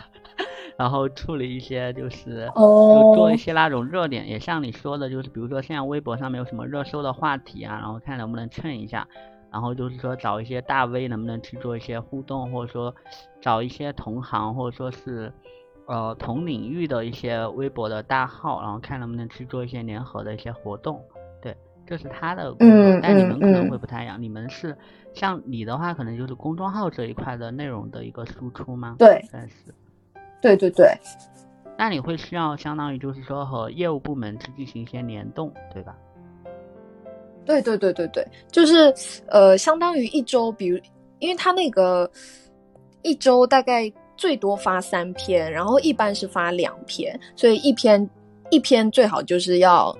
[0.80, 9.06] 然后处理一些就是就做一些那种热点，也像你说的，就是比如说现在微博上面有什么热搜的话题啊，然后看能不能蹭一下，
[9.52, 12.94] 然后就是说找一些大 V 能不能去做一些互动，或者说
[13.42, 15.30] 找一些同行或者说是
[15.86, 20.98] 呃同领域的一些微博的大号，然后看能不能去做一些联合的一些活动。
[21.42, 21.54] 对
[21.86, 24.22] 这是他的工作，但你们可能会不太一样。
[24.22, 24.74] 你们是
[25.12, 28.96] 像你的话，可能就是公众号这一块的内容的一个输出吗？
[28.98, 29.74] 对，算是，
[30.40, 30.92] 对对对。
[31.78, 35.96] 那你会需要相当于就是说和业务部门去进行一些联动，对吧？
[37.44, 38.94] 对对对对对，就是
[39.26, 40.78] 呃，相当于一周，比如
[41.18, 42.10] 因为他那个
[43.02, 48.08] 一周大概最多发三篇，然后一般是发两篇，所以一篇
[48.50, 49.96] 一篇最好就是要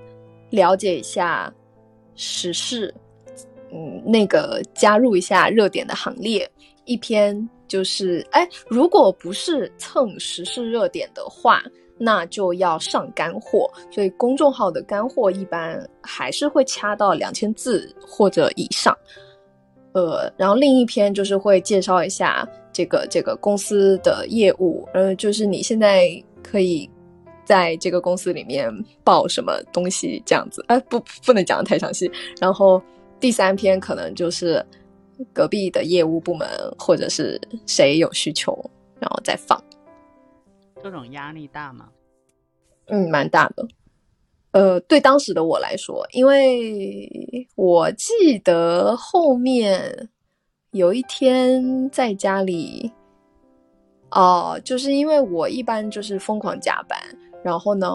[0.49, 1.51] 了解一下。
[2.13, 2.93] 时事，
[3.71, 6.47] 嗯，那个加入一下热点的行列，
[6.85, 11.63] 一篇就是，哎，如果不是蹭时事热点的话，
[11.97, 13.71] 那就要上干货。
[13.89, 18.93] 所以公众号的干货一般还是会掐到两千字或者以上。
[19.93, 26.09] 呃，然后另一篇就是会介绍一下这个这个公司的业务，呃，就是你现在
[26.43, 26.89] 可以。
[27.43, 28.71] 在这个公司里面
[29.03, 32.09] 报什么东西这样子，哎，不，不能讲的太详细。
[32.39, 32.81] 然后
[33.19, 34.63] 第三篇可能就是
[35.33, 38.57] 隔壁的业务部门或者是谁有需求，
[38.99, 39.61] 然后再放。
[40.83, 41.89] 这种压力大吗？
[42.87, 43.67] 嗯，蛮大的。
[44.51, 50.09] 呃，对当时的我来说，因为我记得后面
[50.71, 52.91] 有一天在家里，
[54.09, 56.99] 哦，就是因为我一般就是疯狂加班。
[57.43, 57.87] 然后呢，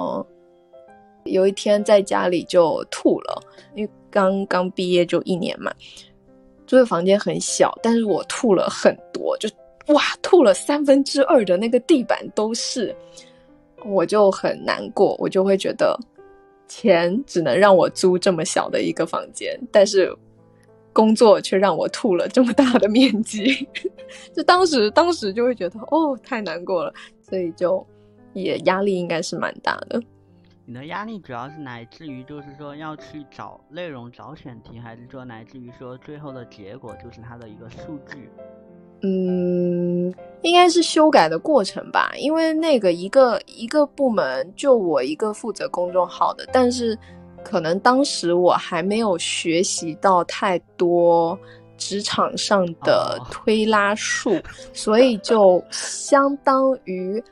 [1.24, 3.42] 有一天在家里就吐了，
[3.74, 5.70] 因为刚刚毕业就一年嘛，
[6.66, 9.48] 租的房间很小，但是我吐了很多，就
[9.94, 12.94] 哇，吐了三分之二的那个地板都是，
[13.84, 15.98] 我就很难过，我就会觉得
[16.68, 20.14] 钱只能让我租这么小的一个房间，但是
[20.92, 23.66] 工作却让我吐了这么大的面积，
[24.34, 27.86] 就当时当时就会觉得哦，太难过了，所以就。
[28.34, 29.98] 也压力应该是蛮大的。
[30.68, 38.28] 你的压力主要是来自于，就是说要去找内容、找选题，还是说来自于说最后的结果就是它的一个数据？
[39.02, 42.10] 嗯，应该是修改的过程吧。
[42.18, 46.98] 因为那个一个一个部门就我一个负责公众号的，但是
[47.44, 51.38] 可能当时我还没有学习到太多
[51.76, 54.36] 职场上的 推拉术，
[54.72, 57.22] 所以就相当于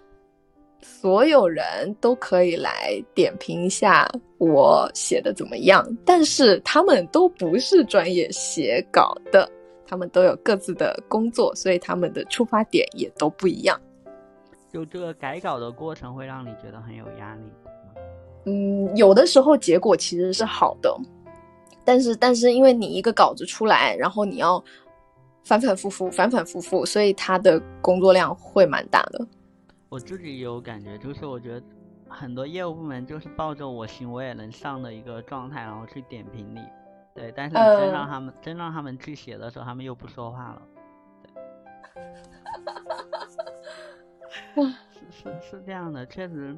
[1.05, 5.87] 所有人都可以来点评一下我写的怎么样。
[6.03, 9.47] 但是他们都不是专业写稿的，
[9.87, 13.79] 他们都有各自的工作，所以他们的出发点也都不一样。
[14.73, 17.43] 就这个改稿的过程会让你觉得很有压力。
[18.47, 20.91] 嗯，有的时候结果其实是好的，
[21.85, 24.65] 但是但是因为你一个稿子出来，然后你要
[25.45, 29.27] 反反复复、反反复复，所以他的工作量会蛮大的。
[29.89, 31.67] 我自己有感觉，就是我觉得
[32.09, 36.61] 很多业务部门就是抱着我行我也能上的一个状态，然后去点评你，
[37.15, 40.63] 对，但是真让他们真让他们去写的时候，他们又不说话了。
[44.91, 46.57] 是是是这样的，确实。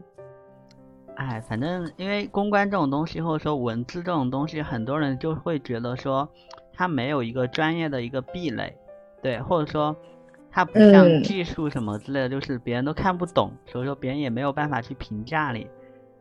[1.17, 6.29] 哎，反正因为公关这种东西，或者说文字这种东西，很多人就会觉得说，
[6.75, 8.77] 它没有一个专业的一个壁垒，
[9.23, 9.97] 对，或者说
[10.57, 15.67] 它不像技术什么之类的，就是别人都看不懂，所以说别人也没有办法去评价你。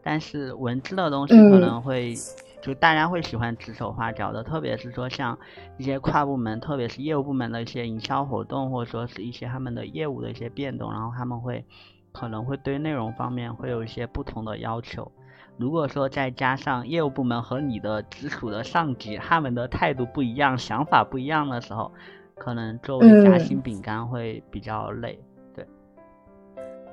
[0.04, 2.14] 但是文字的东西可能会，
[2.62, 5.40] 就大家会喜欢指手画脚的，特别是说像
[5.78, 11.66] 一些跨部门，特别是业务部门的一些营销活动，或者说是一些他们的业务的一些变动，然后他们会。
[12.12, 15.12] 可能会对内容方面会有一些不同的要求。
[15.58, 21.92] 如果说再加上业务部门和你的直属的上级他们的态度不一样、想法不一样的时候，
[22.36, 25.18] 可能作为夹心饼干会比较累。
[25.54, 25.66] 对，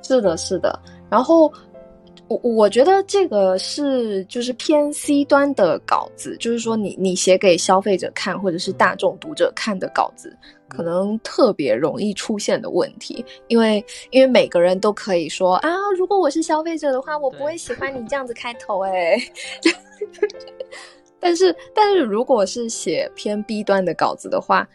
[0.02, 0.80] 是的，是的。
[1.10, 1.52] 然后。
[2.28, 10.34] 我我觉得这个是就是偏 C 端的稿子，就是说你你写给消费者看或者是大众读者看的稿子，
[10.68, 19.16] 可能特别容易出现的问题，因为因为每个人都可以说啊，如果我是消费者的话，我不会喜欢你这样子开头哎。
[21.20, 24.66] 但是但是如果是写偏 B 端的稿子的话，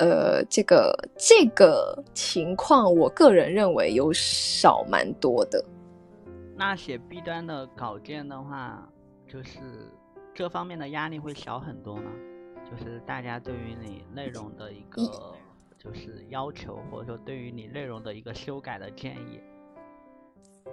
[0.00, 5.64] 呃，这个这个情况，我个人认为有少蛮多的。
[6.56, 8.88] 那写 B 端的稿件的话，
[9.26, 9.60] 就是
[10.34, 12.10] 这方面的压力会小很多吗？
[12.64, 15.02] 就是大家对于你内容的一个
[15.78, 19.40] 就是要求，或者说对于你内容的一个修改的建议。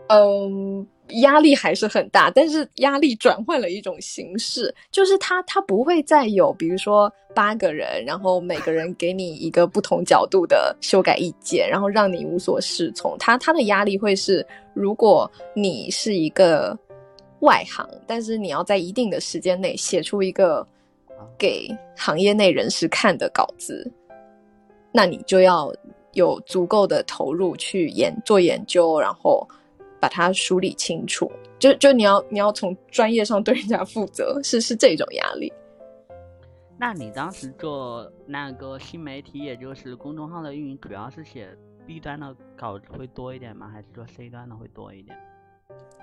[0.08, 0.88] 嗯，
[1.20, 13.16] 压力还是很大，但是压力转换了一种形式，就是他他不会再有，比如说八个人，然后每个人给你一个不同角度的修改意见，然后让你无所适从。
[13.20, 16.78] 他他的压力会是，如果你是一个
[17.42, 20.66] 外行，但是你要在一定的时间内写出一个
[21.38, 23.92] 给行业内人士看的稿子，
[24.92, 25.74] 那你就要
[26.14, 29.48] 有足够的投入去研做研究，然后。
[30.02, 35.54] 把它梳理清楚，就就你要你要从专业上对人家负责，是是这种压力。
[36.76, 41.48] 那你当时做那个新媒体，也就是公众号的运营，主要是写
[41.86, 43.70] B 端的稿子会多一点吗？
[43.72, 45.16] 还是说 C 端的会多一点？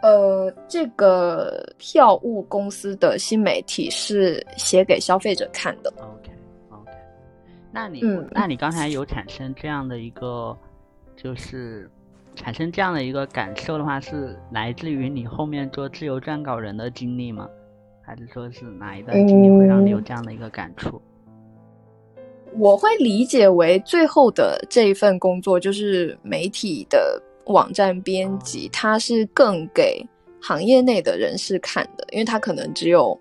[0.01, 5.93] 呃，这个票务公司的新媒体是写给消费者看的。
[5.99, 6.31] OK
[6.71, 6.93] OK，
[7.73, 10.57] 那你那你刚才有产生这样的一个
[11.17, 11.91] 就是。
[12.39, 17.49] 产生这样的一个感受的话，是来自于你后面做自由撰稿人的经历吗？
[18.01, 21.03] 还是说是哪一段经历会让你有这样的一个感触？
[22.57, 30.07] 我会理解为最后的这一份工作就是媒体的网站编辑，它是更给
[30.41, 33.19] 行业内的人士看的，因为它可能只有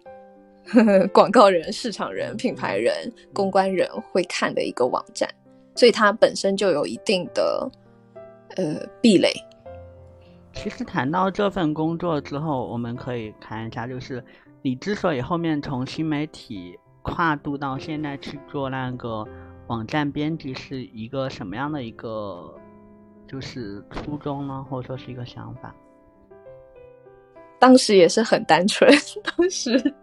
[1.12, 2.94] 广告人、市场人、品牌人、
[3.34, 5.28] 公关人会看的一个网站，
[5.76, 7.68] 所以它本身就有一定的。
[8.58, 9.32] 呃，壁垒。
[10.52, 14.24] 其实谈到这份工作之后，我们可以看一下，就是
[14.64, 19.24] 你之所以后面从新媒体跨度到现在去做那个
[19.68, 22.52] 网站编辑，是一个什么样的一个
[23.28, 24.66] 就是初衷呢？
[24.68, 25.76] 或者说是一个想法？
[27.60, 28.90] 当时也是很单纯，
[29.24, 29.94] 当时，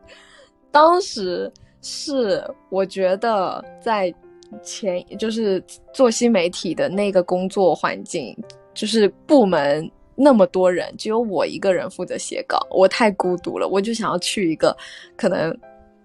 [0.71, 4.15] 当时是我觉得在。
[4.63, 5.63] 前就是
[5.93, 8.37] 做新媒体的那个工作环境，
[8.73, 13.67] 就是部门那么多人，只有我一个人负责写稿，我太孤独了。
[13.67, 14.77] 我就想要去一个
[15.17, 15.57] 可能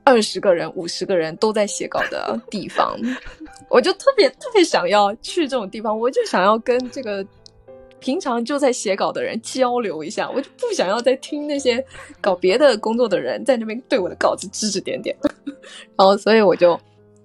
[0.04, 2.98] 二十个人、五十个人都在写稿的地方，
[3.70, 5.98] 我就特别特别想要去这种地方。
[5.98, 7.24] 我就想要跟这个
[8.00, 11.84] 平常就在写稿的人交流一下，我就不想要再听那些
[12.20, 15.16] 搞别的工作的人在那边对我的稿子指指点点。
[15.96, 16.80] 然后，所以我就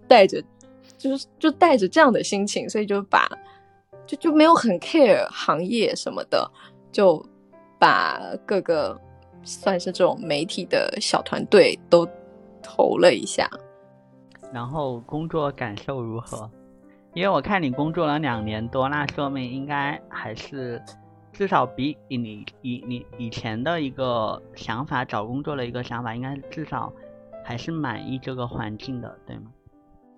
[0.06, 0.42] 带着。
[1.04, 3.28] 就是就带着这样的心情，所以就把
[4.06, 6.50] 就就没有很 care 行业什么的，
[6.90, 7.22] 就
[7.78, 8.98] 把各个
[9.42, 12.08] 算是这种媒体的小团队都
[12.62, 13.50] 投了一下。
[14.50, 16.50] 然后工作感受如何？
[17.12, 20.82] 因为我看你工作了两年多，那说明应该还是
[21.34, 26.90] 至少比你以你以前的一个想法找工作的一个想法，应该至少
[27.44, 29.50] 还是满意这个环境的，对吗？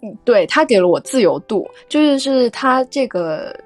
[0.03, 3.59] 嗯，对他给了我自由度，就是是他这个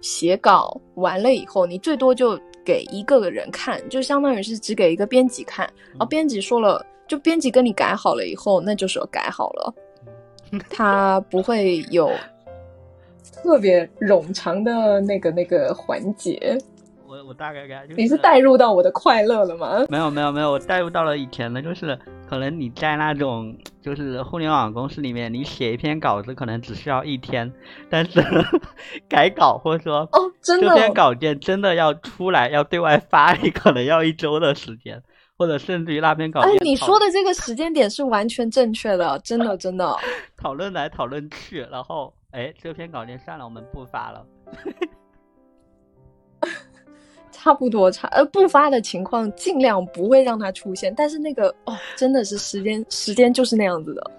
[0.00, 9.74] 写稿完了以后，你最多就给一个人看，就相当于是只给一个编辑看，然后编辑说了，就编辑跟你改好了以后，那就是改好了，
[10.68, 12.10] 他不会有
[13.42, 16.58] 特别冗长的那个那个环节。
[17.28, 19.84] 我我大概概你是带入到我的快乐了吗？
[19.90, 27.52] 没有没有没有，我带入到了以前的，就是可能你在那种就是互联网公司里面，你写一篇稿子可能只需要一天，
[27.90, 28.22] 但是
[29.10, 35.02] 改稿或者说哦，真的这篇稿件真的要出来要对外发，你可能要一周的时间，
[35.36, 36.50] 或者甚至于那篇稿件。
[36.52, 39.94] 哎，你说的这个时间点是完全正确的， 真的真的。
[40.34, 44.24] 讨论来讨论去，然后哎，这篇稿件算了，我们不发了。
[47.40, 50.92] 差不多差，呃，不发的情况尽量不会让它出现。
[50.96, 54.10] 但是那个哦，真的是 时间，时间就是那样子的。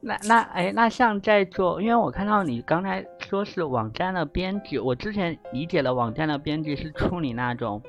[0.00, 7.80] 那那哎，那像在做，因为我看到你刚才说是网站的编辑，我之前理解的网站的编辑是处理那种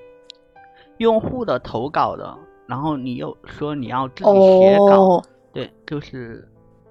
[0.98, 6.48] 用户的投稿的，然后你又说你要自己写稿，对，就是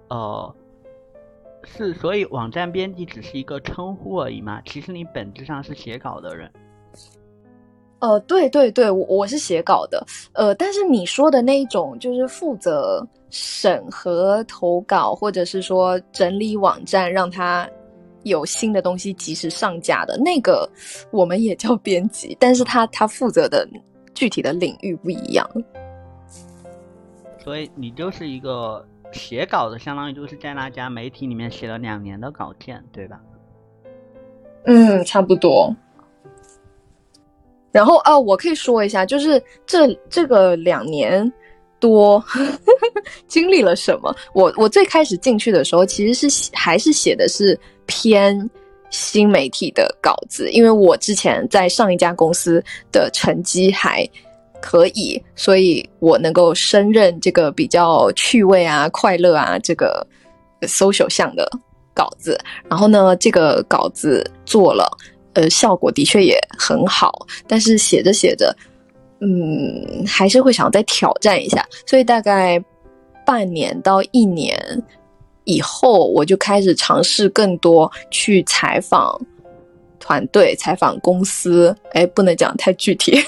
[0.08, 0.54] 呃。
[1.68, 4.62] 是，所以网站编辑只是一个称呼而已嘛。
[4.64, 6.48] 其实你本质上是写稿的人。
[7.98, 10.04] 呃，对对对，我我是写稿的。
[10.32, 17.68] 呃，但是你说的那一种，就是负责审核投稿，或者是说整理网站，让它
[18.22, 20.68] 有新的东西及时上架的那个，
[21.10, 23.66] 我们也叫编辑，但是他他负责的
[24.14, 25.48] 具体的领域不一样。
[27.42, 28.84] 所以你就是一个。
[29.12, 33.18] 写稿的相当于就是在那家媒体里面写了两年的稿件，对吧？
[34.64, 35.74] 嗯，差不多。
[37.72, 41.30] 然后啊，我可以说一下，就是这这个两年
[41.78, 42.22] 多
[43.28, 44.14] 经历了什么。
[44.34, 48.50] 我我最开始进去的时候，其实是还是写的是偏
[48.90, 54.08] 新媒体的稿子，因为我之前在上一家公司的成绩还。
[54.58, 60.04] 可以，所以我能够胜任这个比较趣味啊、快乐啊这个
[60.62, 61.48] social 项的
[61.94, 62.36] 稿子。
[62.68, 64.90] 然后呢，这个稿子做了，
[65.36, 67.26] 呃，效果的确也很好。
[67.46, 68.52] 但是写着写着，
[69.20, 71.64] 嗯，还是会想再挑战一下。
[71.86, 72.58] 所以大概
[73.24, 74.58] 半年到一年
[75.44, 79.20] 以后，我就开始尝试更多去采访。
[79.98, 83.18] 团队采访公司，哎，不能讲太具体。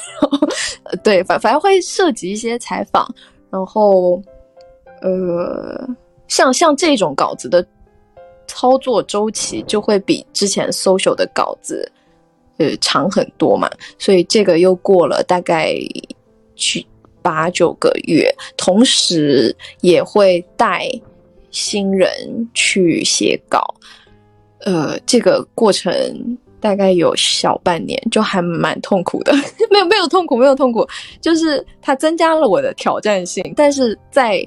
[1.03, 3.13] 对，反反正会涉及一些采访，
[3.51, 4.23] 然后，
[5.03, 5.89] 呃，
[6.29, 7.67] 像像这种稿子的
[8.47, 11.91] 操作周期就会比之前 social 的稿子，
[12.59, 13.69] 呃，长很多嘛。
[13.99, 15.75] 所以这个又过了大概
[16.55, 16.85] 去
[17.23, 20.89] 八九个月，同时也会带
[21.51, 22.09] 新人
[22.55, 23.75] 去写稿，
[24.61, 25.91] 呃，这个过程。
[26.61, 29.33] 大概有小半年，就还蛮痛苦的。
[29.71, 30.85] 没有没有痛苦，没有痛苦，
[31.21, 33.55] 就是它增加了我的挑战性。
[33.57, 34.45] 但是在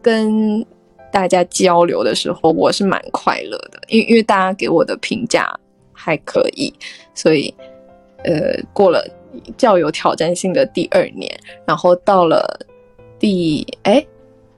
[0.00, 0.64] 跟
[1.12, 5.52] 大家交流的时候，我是蛮快乐的，因为因为大家给我的评价
[6.02, 6.72] 还可以，
[7.14, 7.54] 所以
[8.24, 9.06] 呃，过了
[9.56, 11.30] 较有挑战性的第二年，
[11.66, 12.66] 然后到了
[13.18, 14.04] 第哎，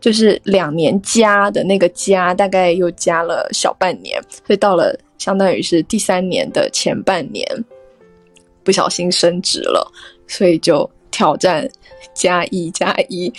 [0.01, 4.97] 就是两年加的那个加，大概又加了小半年，所以到了。
[5.19, 7.47] 相当于是第三年的前半年，
[8.65, 9.89] 不小心升职了，
[10.27, 11.71] 所以就挑战
[12.13, 13.33] 加一加一，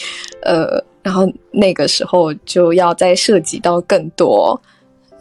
[0.43, 4.57] 呃，然后那个时候就要再涉及到更多，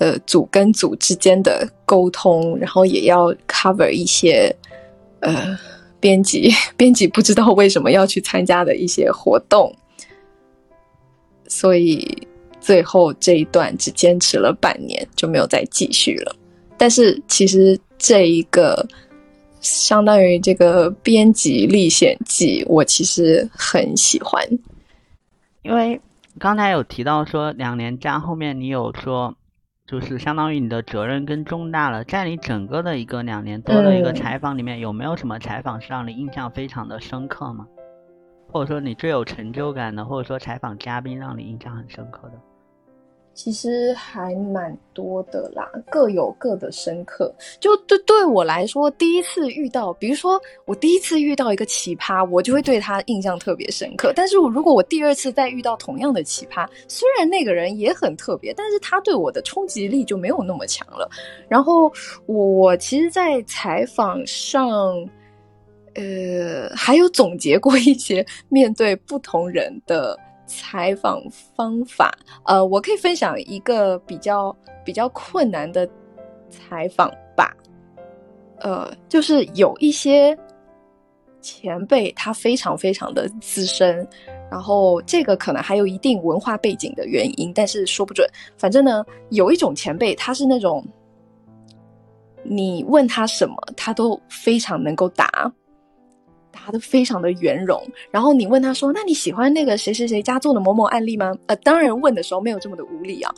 [0.02, 4.52] 呃，组跟组之间的沟通，然后也要 cover 一些，
[5.20, 5.56] 呃，
[6.00, 9.72] 编辑 编辑不知道为什么要去参加的一些活动，
[11.46, 12.26] 所以
[12.60, 16.34] 最后这一段只坚持了半年，就没有再继续了。
[16.76, 18.84] 但是其实这一个
[19.60, 24.44] 相当于这个编辑历险记，我其实很喜欢，
[25.62, 26.00] 因为
[26.40, 29.36] 刚才有提到说两年加后面你有说，
[29.92, 32.02] 就是相当于你的责任更重大了。
[32.02, 37.66] 在你整个的一个两年多的一个采访里面，有没有什么采访是让你印象非常的深刻吗？
[38.50, 42.40] 或者说你最有成就感的，或者说采访嘉宾让你印象很深刻的？
[43.34, 47.34] 其实还蛮多的啦，各有各的深刻。
[47.58, 54.12] 就对对我来说，第一次遇到，比如说我第一次遇到一个奇葩，我就会对他印象特别深刻。
[54.14, 61.08] 但是如果我第二次再遇到同样的奇葩，虽然那个人也很特别，但是他对我的冲击力就没有那么强了。
[61.48, 61.90] 然后
[62.26, 64.94] 我我其实，在采访上，
[65.94, 70.18] 呃，还有总结过一些面对不同人的。
[70.54, 71.18] 采访
[71.56, 72.12] 方法，
[72.44, 75.88] 呃，我可以分享一个比较比较困难的
[76.50, 77.56] 采访吧，
[78.58, 80.36] 呃，就是有一些
[81.40, 84.06] 前辈他非常非常的资深，
[84.50, 88.28] 然后这个可能还有一定文化背景的原因，但是说不准。
[88.58, 90.84] 反正呢，有一种前辈他是那种，
[92.42, 95.50] 你问他什么，他都非常能够答。
[96.52, 103.34] 答的非常的圆融，然后你问他说：“那你喜欢那个谁谁谁家做的某某案例吗？”呃，当然问的时候没有这么的无理啊，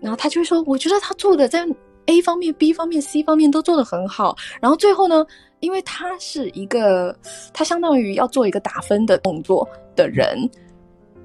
[0.00, 1.66] 然后他就会说：“我觉得他做的在
[2.06, 5.26] A 方面、B 方面、C 方面都做的很好。”然后最后呢，
[5.60, 7.16] 因为他是一个
[7.52, 9.66] 他相当于要做一个打分的动作
[9.96, 10.48] 的人，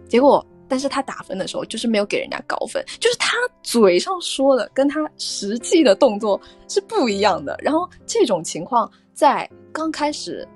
[0.07, 7.55] 结果但是他打分的时候就是没有给人家高分，就是他嘴上说的跟他实际的动作是不一样的。
[7.61, 10.47] 然后这种情况在刚开始。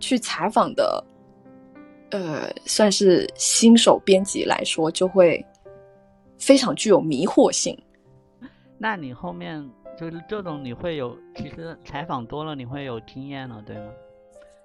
[0.00, 1.04] 去采访的，
[2.10, 5.44] 呃，算是新手编辑来说，就会
[6.38, 7.78] 非常具有迷惑性。
[8.76, 9.64] 那你后面
[9.96, 13.92] 就是这种，你会有其实采访多了，你会有经验了，对吗？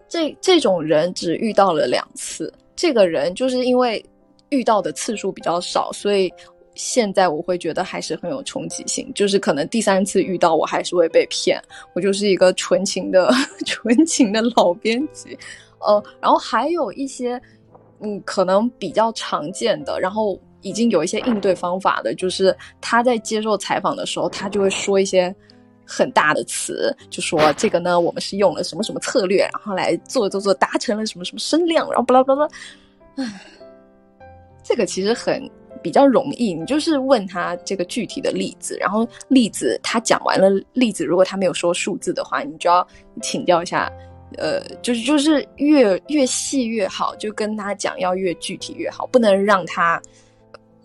[0.07, 4.03] 这这种人只遇到了两次，这个人就是因为
[4.49, 6.33] 遇到的次数比较少，所以。
[6.75, 11.61] 现在我会觉得还是很有冲击性，就是可能第三次遇到我还是会被骗，
[11.93, 13.31] 我就是一个纯情的
[13.65, 15.37] 纯情的老编辑，
[15.79, 17.41] 呃，然后还有一些
[18.01, 25.33] 嗯可能比较常见的，然后已经有一些应对方法的，就是他在接受采访的时候，他就会说一些
[25.85, 32.47] 很大的词，就说这个呢，我们是用了什么什么策略，然后来做做做，达成了什么什么声量，然后巴拉巴拉，
[33.15, 33.41] 唉，
[34.61, 35.49] 这个其实很。
[35.85, 42.87] 比较容易，你就是问他这个具体的例子，然后例子他讲完了，例子如果他没有说数字的话，你就要
[43.21, 43.87] 请教一下，
[44.35, 50.01] 呃，就是就是越越细越好，就跟他讲要越具体越好，不能让他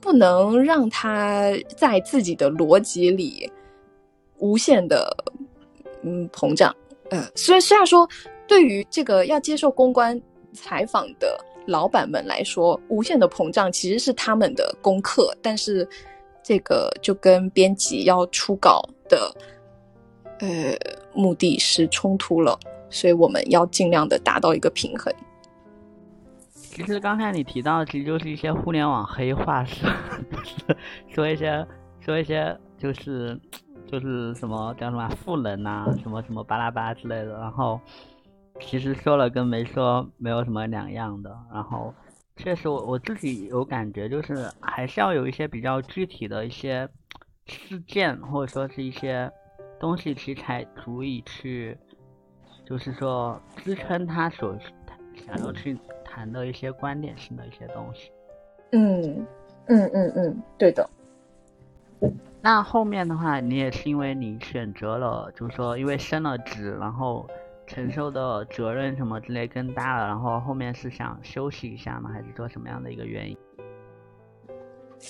[0.03, 3.51] 不能让他在自己的逻辑里
[4.37, 5.17] 无限的
[6.03, 6.77] 嗯膨胀，
[7.09, 8.07] 呃，虽然虽然说
[8.47, 10.21] 对于这个要接受公关
[10.53, 11.43] 采访的。
[11.67, 15.89] 老板们来说，无限的膨胀其实是他们的功课，但是
[16.43, 19.35] 这个就跟编辑要出稿的
[20.41, 20.49] 呃
[21.15, 22.59] 目的是冲突了，
[22.89, 25.13] 所以我们要尽量的达到一个平衡。
[26.53, 29.89] 其实刚才你提到的，其实就是一些互联网黑话，说
[31.09, 31.67] 说一些
[32.01, 33.39] 说一些就是
[33.87, 37.79] 就是什么叫什么赋能啊，什么什么巴拉巴之类的，然后。
[38.61, 41.93] 其实说了跟没说没有什么两样的，然后
[42.37, 46.89] 确实我我自己有感觉，就是还是要有一些比较具体的一些
[47.47, 49.31] 事件或者说是一些
[49.81, 51.77] 东西，其实才足以去，
[52.65, 54.57] 就是说支撑他所
[55.27, 58.13] 想要去谈的一些观点性的一些东西。
[58.73, 59.27] 嗯
[59.67, 60.89] 嗯嗯嗯，对的。
[62.41, 67.29] 那后面的话，你也是因为你选择了，就是说因为升了职，然后。
[67.73, 72.11] 承受的责任什么之类更大了，然后后面是想休息一下吗？
[72.13, 73.37] 还是说什么样的一个原因？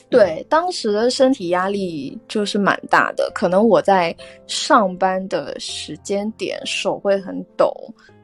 [0.08, 4.14] 对，当时的身体压力就是蛮大的，可能我在
[4.46, 7.72] 上班的时间点手会很抖，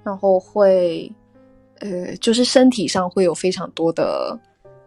[0.04, 1.10] 然后会
[1.80, 4.38] 呃，就是身体上会有非常多的，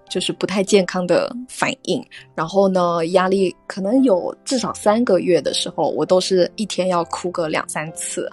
[0.08, 2.02] 就是不太健康的反应。
[2.34, 8.32] 然后呢，压力可能有至少三个月的时候，我都是一天要哭个两三次。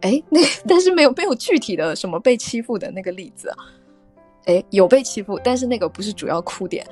[0.00, 3.52] 哎，那但是没有没有具体的什么被欺负的那个例子，
[4.46, 6.86] 哎，有被欺负，但是那个不是主要哭点，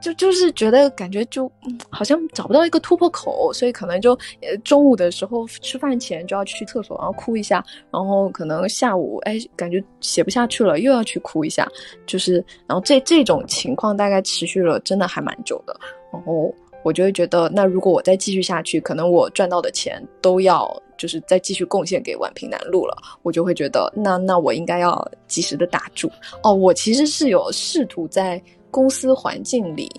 [0.00, 1.50] 就就是觉得感觉就
[1.90, 4.16] 好像找不到一个突破口，所以可能就
[4.62, 11.66] 中午的时候吃饭前就要去厕所，然后哭一下，然后可能下午哎感觉写不下去了，又要去哭一下，
[12.06, 12.34] 就是
[12.66, 15.74] 然后这这种情况大概持续了真的还蛮久的，
[16.12, 16.54] 然后
[16.84, 20.80] 我就会觉得，那如果我再继续下去，可能我赚到的钱都要。
[20.96, 26.08] 就是再继续贡献给宛平南路了，我就会觉得，那那我应该要及时的打住
[26.40, 26.54] 哦。
[26.54, 29.90] 我其实是有试图在公司环境里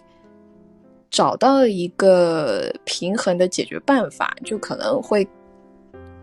[1.12, 5.28] 找到一个平衡的解决办法，就可能会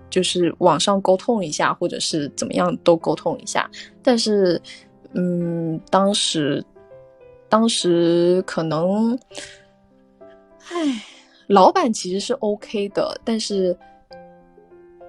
[0.09, 3.71] 就是网上沟通一下，或者是怎么样都沟通一下。
[4.03, 4.61] 但是，
[5.13, 6.65] 嗯，当时
[7.51, 9.17] 当时可能
[10.69, 11.05] 唉，
[11.47, 13.77] 老板其实是 OK 的，但是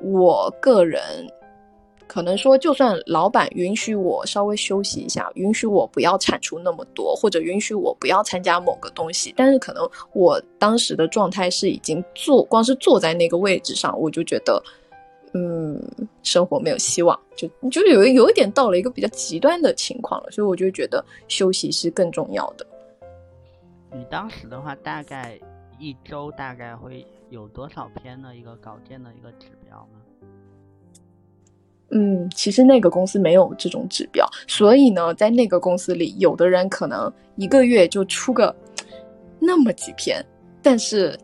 [0.01, 1.01] 我个人
[2.07, 14.61] 可能说，就算老板允许我稍微休息一下，允许我不要产出那么多，或者允许我不要参加某个东西，但是可能我当时的状态是已经坐，光是坐在那个位置上，我就觉得，
[15.33, 15.81] 嗯，
[16.23, 22.65] 生活没有希望，就就是有有一点到了一个比较极端的情况了，所以我就觉得休息是更重要的。
[23.93, 25.39] 你当时的话，大概
[25.79, 29.99] 一周大概会有多少篇的一个稿件的一个指标呢？
[31.91, 38.55] 嗯，其实那个公司没有这种指标，所以呢，在那个公司里，有的人可能一个月就出个
[39.39, 40.25] 那么几篇，
[40.63, 41.15] 但是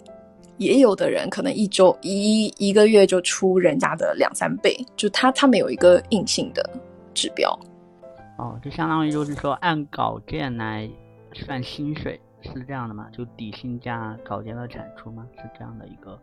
[0.57, 6.69] 也有的人可能一周一一个月就出人家的两三倍，就他他们有一个硬性的
[7.15, 7.49] 指标。
[8.37, 10.87] 哦，就相当于就是说按稿件来
[11.33, 12.19] 算薪水。
[12.41, 13.09] 是这样的吗？
[13.11, 15.27] 就底薪加稿件的产出吗？
[15.35, 16.17] 是这样的一个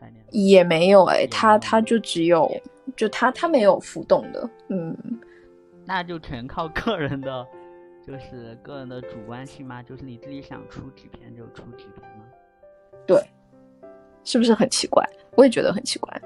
[0.00, 0.24] 概念？
[0.30, 2.50] 也没有哎，他他就只有，
[2.96, 4.96] 就他他没有浮动的，嗯，
[5.84, 7.46] 那就全靠个人的，
[8.04, 9.82] 就是个人的主观性吗？
[9.82, 12.24] 就是你自己想出几篇就出几篇吗？
[13.06, 13.22] 对，
[14.24, 15.08] 是不是很奇怪？
[15.36, 16.22] 我也觉得很奇怪。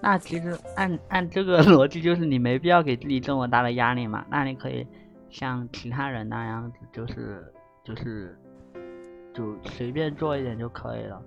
[0.00, 4.24] 那其实按按这个逻辑，就是你没必要给自己这么大的压力嘛。
[4.30, 4.86] 那你可以
[5.30, 7.52] 像其他人那样子，就是。
[7.86, 8.36] 就是，
[9.32, 11.22] 就随便做一点就可以了。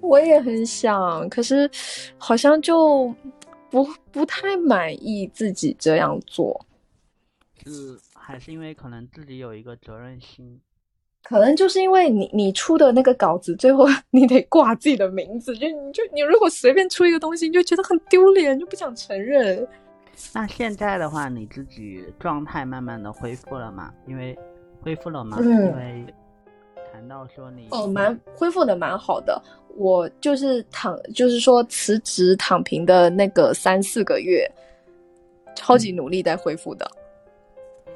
[0.00, 1.68] 我也很想，可是
[2.16, 3.12] 好像就
[3.68, 6.64] 不不太满意自己这样做。
[7.66, 10.60] 是还是因为可能自己有一个责任心？
[11.24, 19.66] 可能就是因为你你出的那个稿子，最后 你得挂自己的名字，就你就你如果随便出一个东西，你就觉得很丢脸，就不想承认。
[20.32, 23.92] 那现在的话，你自己状态慢慢的恢复了嘛？
[24.06, 24.38] 因为。
[24.80, 25.38] 恢复了吗？
[25.40, 26.04] 因为
[26.92, 29.40] 谈到说你哦，蛮恢复的蛮好的。
[29.76, 34.50] 我就是躺，就是说辞职躺平的那个三四个月，
[35.54, 36.90] 超级努力在恢复的。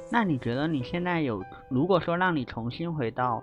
[0.09, 3.43] 那你觉得你现在有，如果说让你重新回到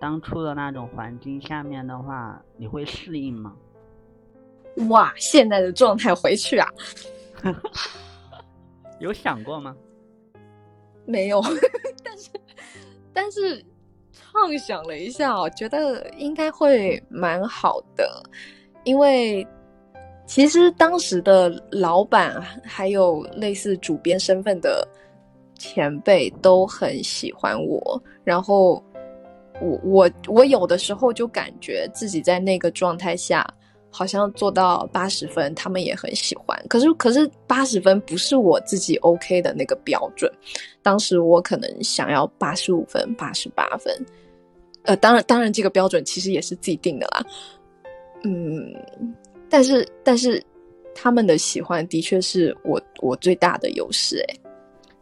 [0.00, 3.54] 当初的那种环境下面的话，你会适应吗？
[4.88, 6.68] 哇，现在的状态回去啊？
[8.98, 9.76] 有想过吗？
[11.04, 11.40] 没有，
[12.02, 12.30] 但是。
[13.16, 13.64] 但是
[14.12, 18.22] 畅想了一下，我觉得应该会蛮好的，
[18.84, 19.46] 因为
[20.26, 24.86] 其实当时的老板还有类似主编身份的
[25.58, 28.84] 前辈都很喜欢我，然后
[29.62, 33.46] 我我我有的时候就感觉自己在那个状态下。
[33.96, 36.62] 好像做到八十分，他们也很喜欢。
[36.68, 40.30] 可是，可是八十分不是我自己 OK 的那个标准。
[40.82, 43.90] 当时我可能想要八十五分、八十八分。
[44.82, 47.24] 呃，当然，当然，这个标准其实也是自己定的啦。
[48.22, 48.70] 嗯，
[49.48, 50.44] 但是，但是
[50.94, 54.22] 他们的喜欢的确是我我最大的优势。
[54.28, 54.36] 哎，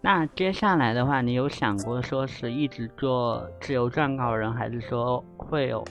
[0.00, 5.84] 那接下来的话，你有想过说是一直做自由撰稿人，还是说会有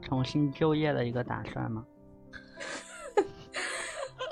[0.00, 1.84] 重新就业的一个打算吗？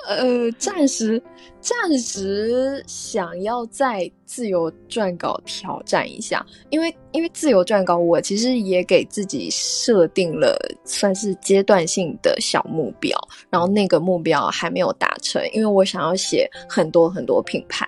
[0.07, 1.21] 呃，暂时
[1.61, 13.19] 暂时想要在自由撰稿挑战一下，因为因为自由撰稿，我其实也给自己设定了算是阶段性的小目标，
[13.51, 17.85] 然后那个目标还没有达成，因为我想要写很多很多品牌，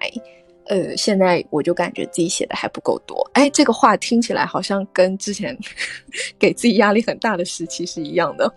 [0.66, 3.24] 呃，现在我就感觉自己写的还不够多。
[3.34, 5.56] 哎，这个话听起来好像跟之前
[6.36, 8.52] 给自己压力很大的时期是一样的。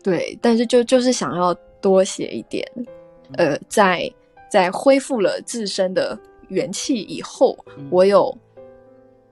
[0.00, 1.52] 对，但是就就是想要。
[1.80, 2.66] 多写一点，
[3.36, 4.10] 呃，在
[4.50, 6.18] 在恢复了自身的
[6.48, 7.56] 元气以后，
[7.90, 8.36] 我有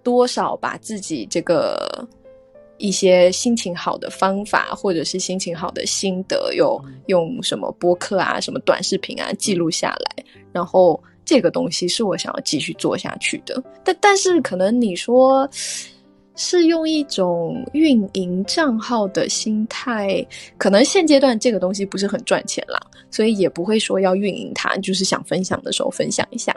[0.03, 2.07] 多少把自己这个
[2.79, 13.63] 一些心情好的方法，或者是心情好的心得，有用什么播客啊、什么短视频啊记录下来，然后这个东西是我想要继续做下去的。
[13.85, 15.49] 但但是可能你说。
[16.37, 20.25] 是用一种运营账号的心态，
[20.59, 22.79] 可能现阶段这个东西不是很赚钱啦，
[23.11, 26.55] 所以也不会说要运营它，就是想分享的时候分享一下。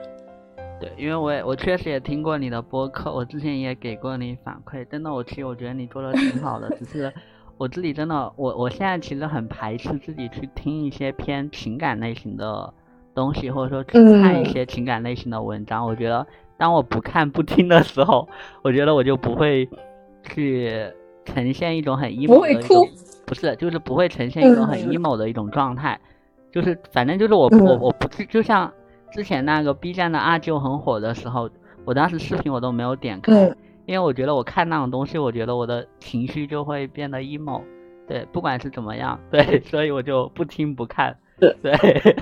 [0.82, 7.14] 对，因为我也我确实也听过你的播客，我之前也给过你反馈，真的，我其实我觉得你做的挺好的， 只是
[7.58, 12.74] 我自己真的，我我现在其实很排斥自己去听一些偏情感类型的
[13.16, 16.28] 东西，或者说去看一些情感类型的文章，我觉得。
[16.60, 18.28] 当我不看不听的时候，
[18.62, 19.68] 我觉得我就不会
[20.24, 20.72] 去
[21.26, 22.88] 呈现一种很 emo 的一种，
[23.26, 25.98] 不是，就是不会呈现一种很 emo 的一种状态，
[26.52, 28.72] 就是反正就是我我我不去就像
[29.12, 31.50] 之前那个 B 站的阿舅很火的时候，
[31.86, 33.34] 我当时视频我都没有点开，
[33.86, 37.62] 因为我觉得我看那种东西，我觉得我的情绪就会变得 emo。
[38.08, 41.16] 对，不管是怎么样， 对，所以我就不听不看。
[41.40, 41.56] 对，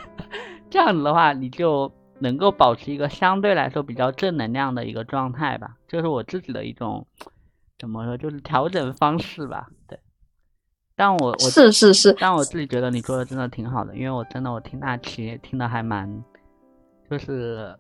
[0.70, 7.06] 这样子的话，你就能够保持一个相对来说比较正能量的一个状态吧，这是我自己的一种
[7.78, 9.70] 怎么说，就是调整方式吧。
[9.88, 10.00] 对，
[10.96, 16.24] 但我我是是是，但我自己觉得你做的真的挺好的，因为我真的我听那期听的还蛮，
[17.10, 17.76] 就是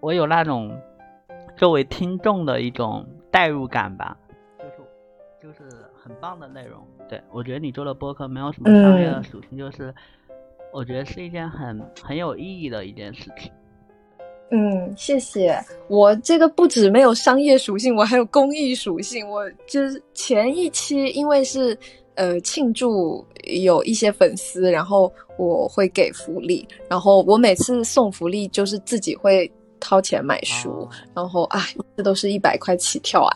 [0.00, 0.80] 我有那种
[1.56, 4.16] 作为听众的一种代入感吧，
[4.58, 4.78] 就是
[5.42, 6.82] 就是很棒的内容。
[7.06, 9.94] 对，我觉得你做的播客没有什么商业的属性，就是
[10.72, 13.52] 我觉得是一件很很有意义的一件事情。
[14.50, 15.58] 嗯，谢谢。
[15.88, 19.28] 我这个不止没有商业属性，我还有公益属性。
[19.28, 21.76] 我就是前一期因为是
[22.14, 31.60] 呃庆祝有一些粉丝，然后我会给福利，然后我每次送福利就是自己会掏钱买书，然后啊，
[31.96, 33.32] 这都是一百块起跳啊。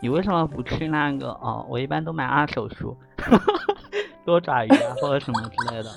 [0.00, 1.66] 你为什么不去那个哦？
[1.68, 2.96] 我一般都买二手书，
[4.24, 5.90] 多爪鱼啊或者什么之类的。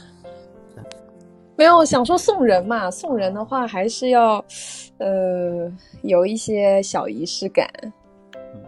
[1.60, 4.42] 没有想说送人嘛，送人的话还是要，
[4.98, 5.70] 呃，
[6.04, 7.70] 有一些小仪式感。
[8.34, 8.64] 嗯，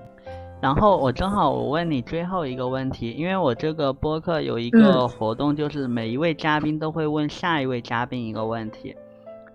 [0.59, 8.93] 然后我正好我问你最后一个问题，因为我这个播客有一个活动，就是每一位嘉宾都会问下一位嘉宾一个问题。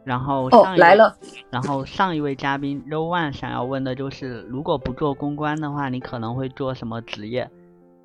[0.03, 1.15] 然后哦来了，
[1.51, 7.51] 然后上一位嘉宾 Row One 想要问的就是，如果不做公关的话，你可能会做什么职业？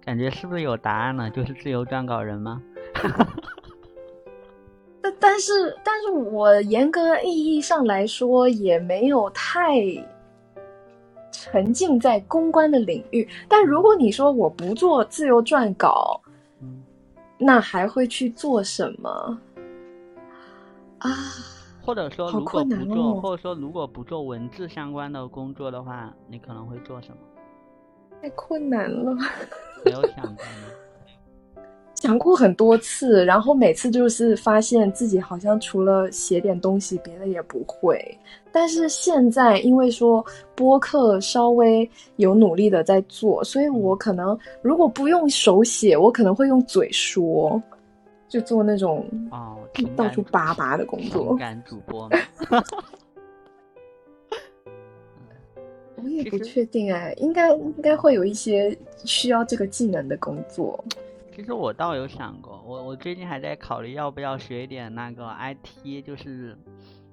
[0.04, 1.30] 感觉是不是有答案了？
[1.30, 2.62] 就是自由撰稿人吗？
[5.02, 9.82] 但但是但是我严格意义上来说，也没有太
[11.32, 13.28] 沉浸在公关的领域。
[13.48, 16.22] 但如果你说我不做自由撰稿，
[17.38, 19.40] 那还会去做什么？
[21.00, 21.10] 啊？
[21.84, 27.18] 或者说，如果不做，或者说如果不做文字相关的工作的话，你可能会做什么？
[28.22, 29.16] 太困难了。
[29.84, 30.70] 没有想过吗？
[31.96, 38.18] 想过很多次，然后每次就是发现自己好像除了写点东西，别的也不会。
[38.52, 40.26] 但是现在因为说
[40.56, 47.62] 播客稍微有努力的在做，所以我可能如果不用手写，我可能会用嘴说。
[48.28, 49.58] 就做那种哦，
[49.94, 52.10] 到处叭叭的工作，感主播。
[56.02, 58.74] 我也不确定哎，应该应该会有一些
[59.04, 60.82] 需要这个技能的工作。
[61.34, 66.58] 其实我倒有想过，我我最近还在考虑要不要学一点那个 IT，就是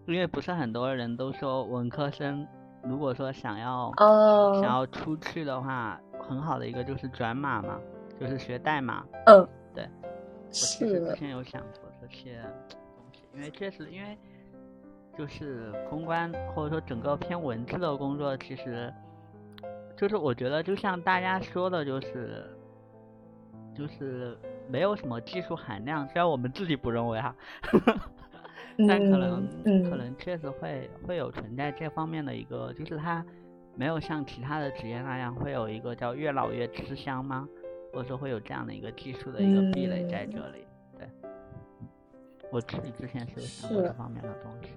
[0.07, 2.47] 因为不是很多人都说文科生
[2.83, 3.93] 如果说想要
[4.55, 7.79] 想要出去的话，很好的一个就是转码嘛，
[8.21, 9.05] 就是学代码。
[9.27, 9.89] 嗯，对。
[10.49, 14.19] 我其实之前有想过这些东西，因为确实，因为
[15.17, 18.93] 就是公关或者说整个偏文字的工作，其实
[19.97, 22.47] 就是我觉得就像大家说的，就是
[23.79, 24.37] 就是
[24.69, 27.35] 没有什么技术含量，虽然我们自己不认为哈，
[28.89, 29.47] 但可能
[29.89, 33.25] 可能确实会会有存在这方面的一个，就是它
[33.77, 37.49] 没有像其他的职业那样会有一个叫越老越吃香吗？
[37.93, 40.67] 或者说会有这样的一个技术的一个壁垒在这里，
[40.99, 41.09] 对，
[42.51, 44.69] 我自己之前是有想过这方面的东西。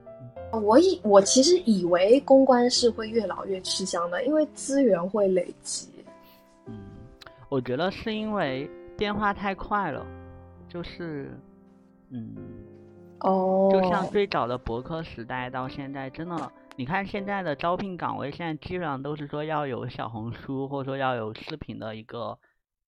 [0.54, 5.90] 我以我其实以为公关是会越老越吃香的，因为资源会累积。
[6.68, 6.80] 嗯，
[7.50, 8.70] 我觉得是因为
[9.02, 10.06] 变化太快了，
[10.70, 11.36] 就是，
[12.12, 12.36] 嗯，
[13.22, 22.38] 哦，就像最早的博客时代到现在，真的，你看现在的招聘岗位，现在基本上都是说要有小红书，或者说要有视频的一个。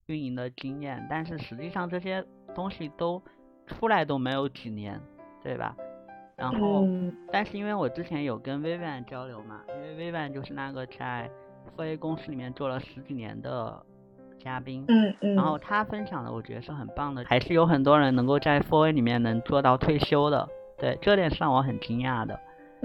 [0.08, 3.24] 运营的经验，但是实际上这些东西都
[3.66, 5.00] 出来都没有几年，
[5.42, 5.74] 对吧？
[6.36, 6.86] 然后，
[7.32, 11.32] 但是因为我之前有跟 Vivian 交流嘛，因为 Vivian 就是那个在
[11.78, 13.82] 4A 公司里面做了十几年的
[14.44, 22.40] 嘉宾，嗯嗯，然后他分享的我觉得是很棒的，还是有很多人能够在 f o r A 里面能做到退休的，对，这点是让我很惊讶的。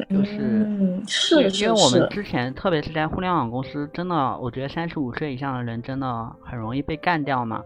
[0.09, 7.61] 就是，是因为我们之前，特别是在互联网公司，真的，我觉得三十五岁以上的人真的很容易被干掉嘛，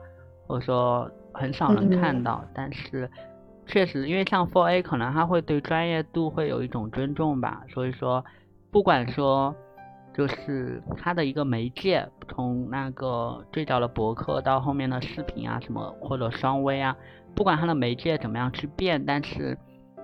[0.47, 2.43] 或者说很少能看到。
[2.55, 3.11] 但是，
[3.67, 8.25] 确实，因为像 Four A，可能他会对专业度会有一种尊重吧，所以说，
[8.71, 9.55] 不管说，
[10.15, 16.97] 就是它的一个媒介，从那个最早的博客到后面的视频啊什么，或者双微啊，
[17.35, 19.57] 不管它的媒介怎么样去变，但是。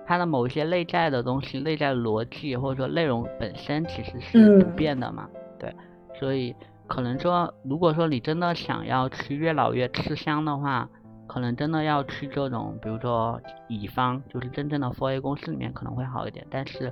[0.07, 5.29] 它的某一些内在的东西、内在逻辑或者说内容本身其实是不变的嘛？
[5.59, 5.71] 对，
[6.19, 6.55] 所以
[6.87, 10.89] 可能说，如果说你真的想要去越老越吃香的话，
[11.27, 16.43] 可能真的要去这种，比如说乙方，就是真正的 f A 公司里面可能会好一点。
[16.49, 16.91] 但是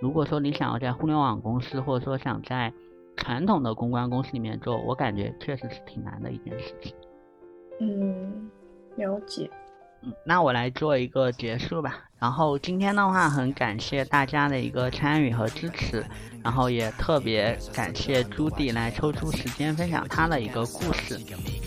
[0.00, 2.72] 如果说你想要在互联网公司，或者说想在
[3.16, 6.94] 传统的公关公司里面做，我感觉确实是挺难的一件事情。
[7.80, 8.50] 嗯，
[8.96, 9.50] 了解。
[10.02, 12.04] 嗯，那我来做一个结束吧。
[12.18, 16.04] 然后今天的话，很感谢大家的一个参与和支持，
[16.42, 21.18] 然后也特别感谢朱迪来抽出时间分享他的一个故事。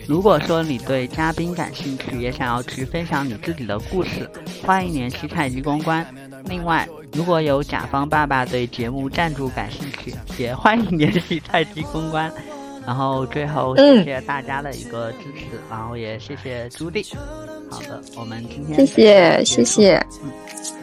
[0.07, 4.30] 如果说你对嘉宾感兴趣，也想要去分享你自己的故事，
[4.63, 6.05] 欢迎联系太极公关。
[6.45, 12.32] 另外，如果有甲方爸爸对节目赞助感兴趣，也欢迎联系太极公关。
[12.86, 17.05] 然后最后谢谢大家的一个支持，然后也谢谢朱棣。
[17.70, 20.07] 好的，我们今天谢谢谢谢。
[20.24, 20.78] 嗯。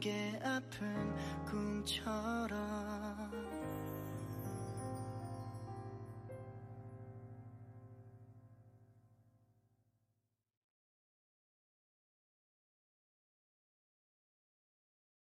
[0.00, 2.99] 게 아픈 꿈처럼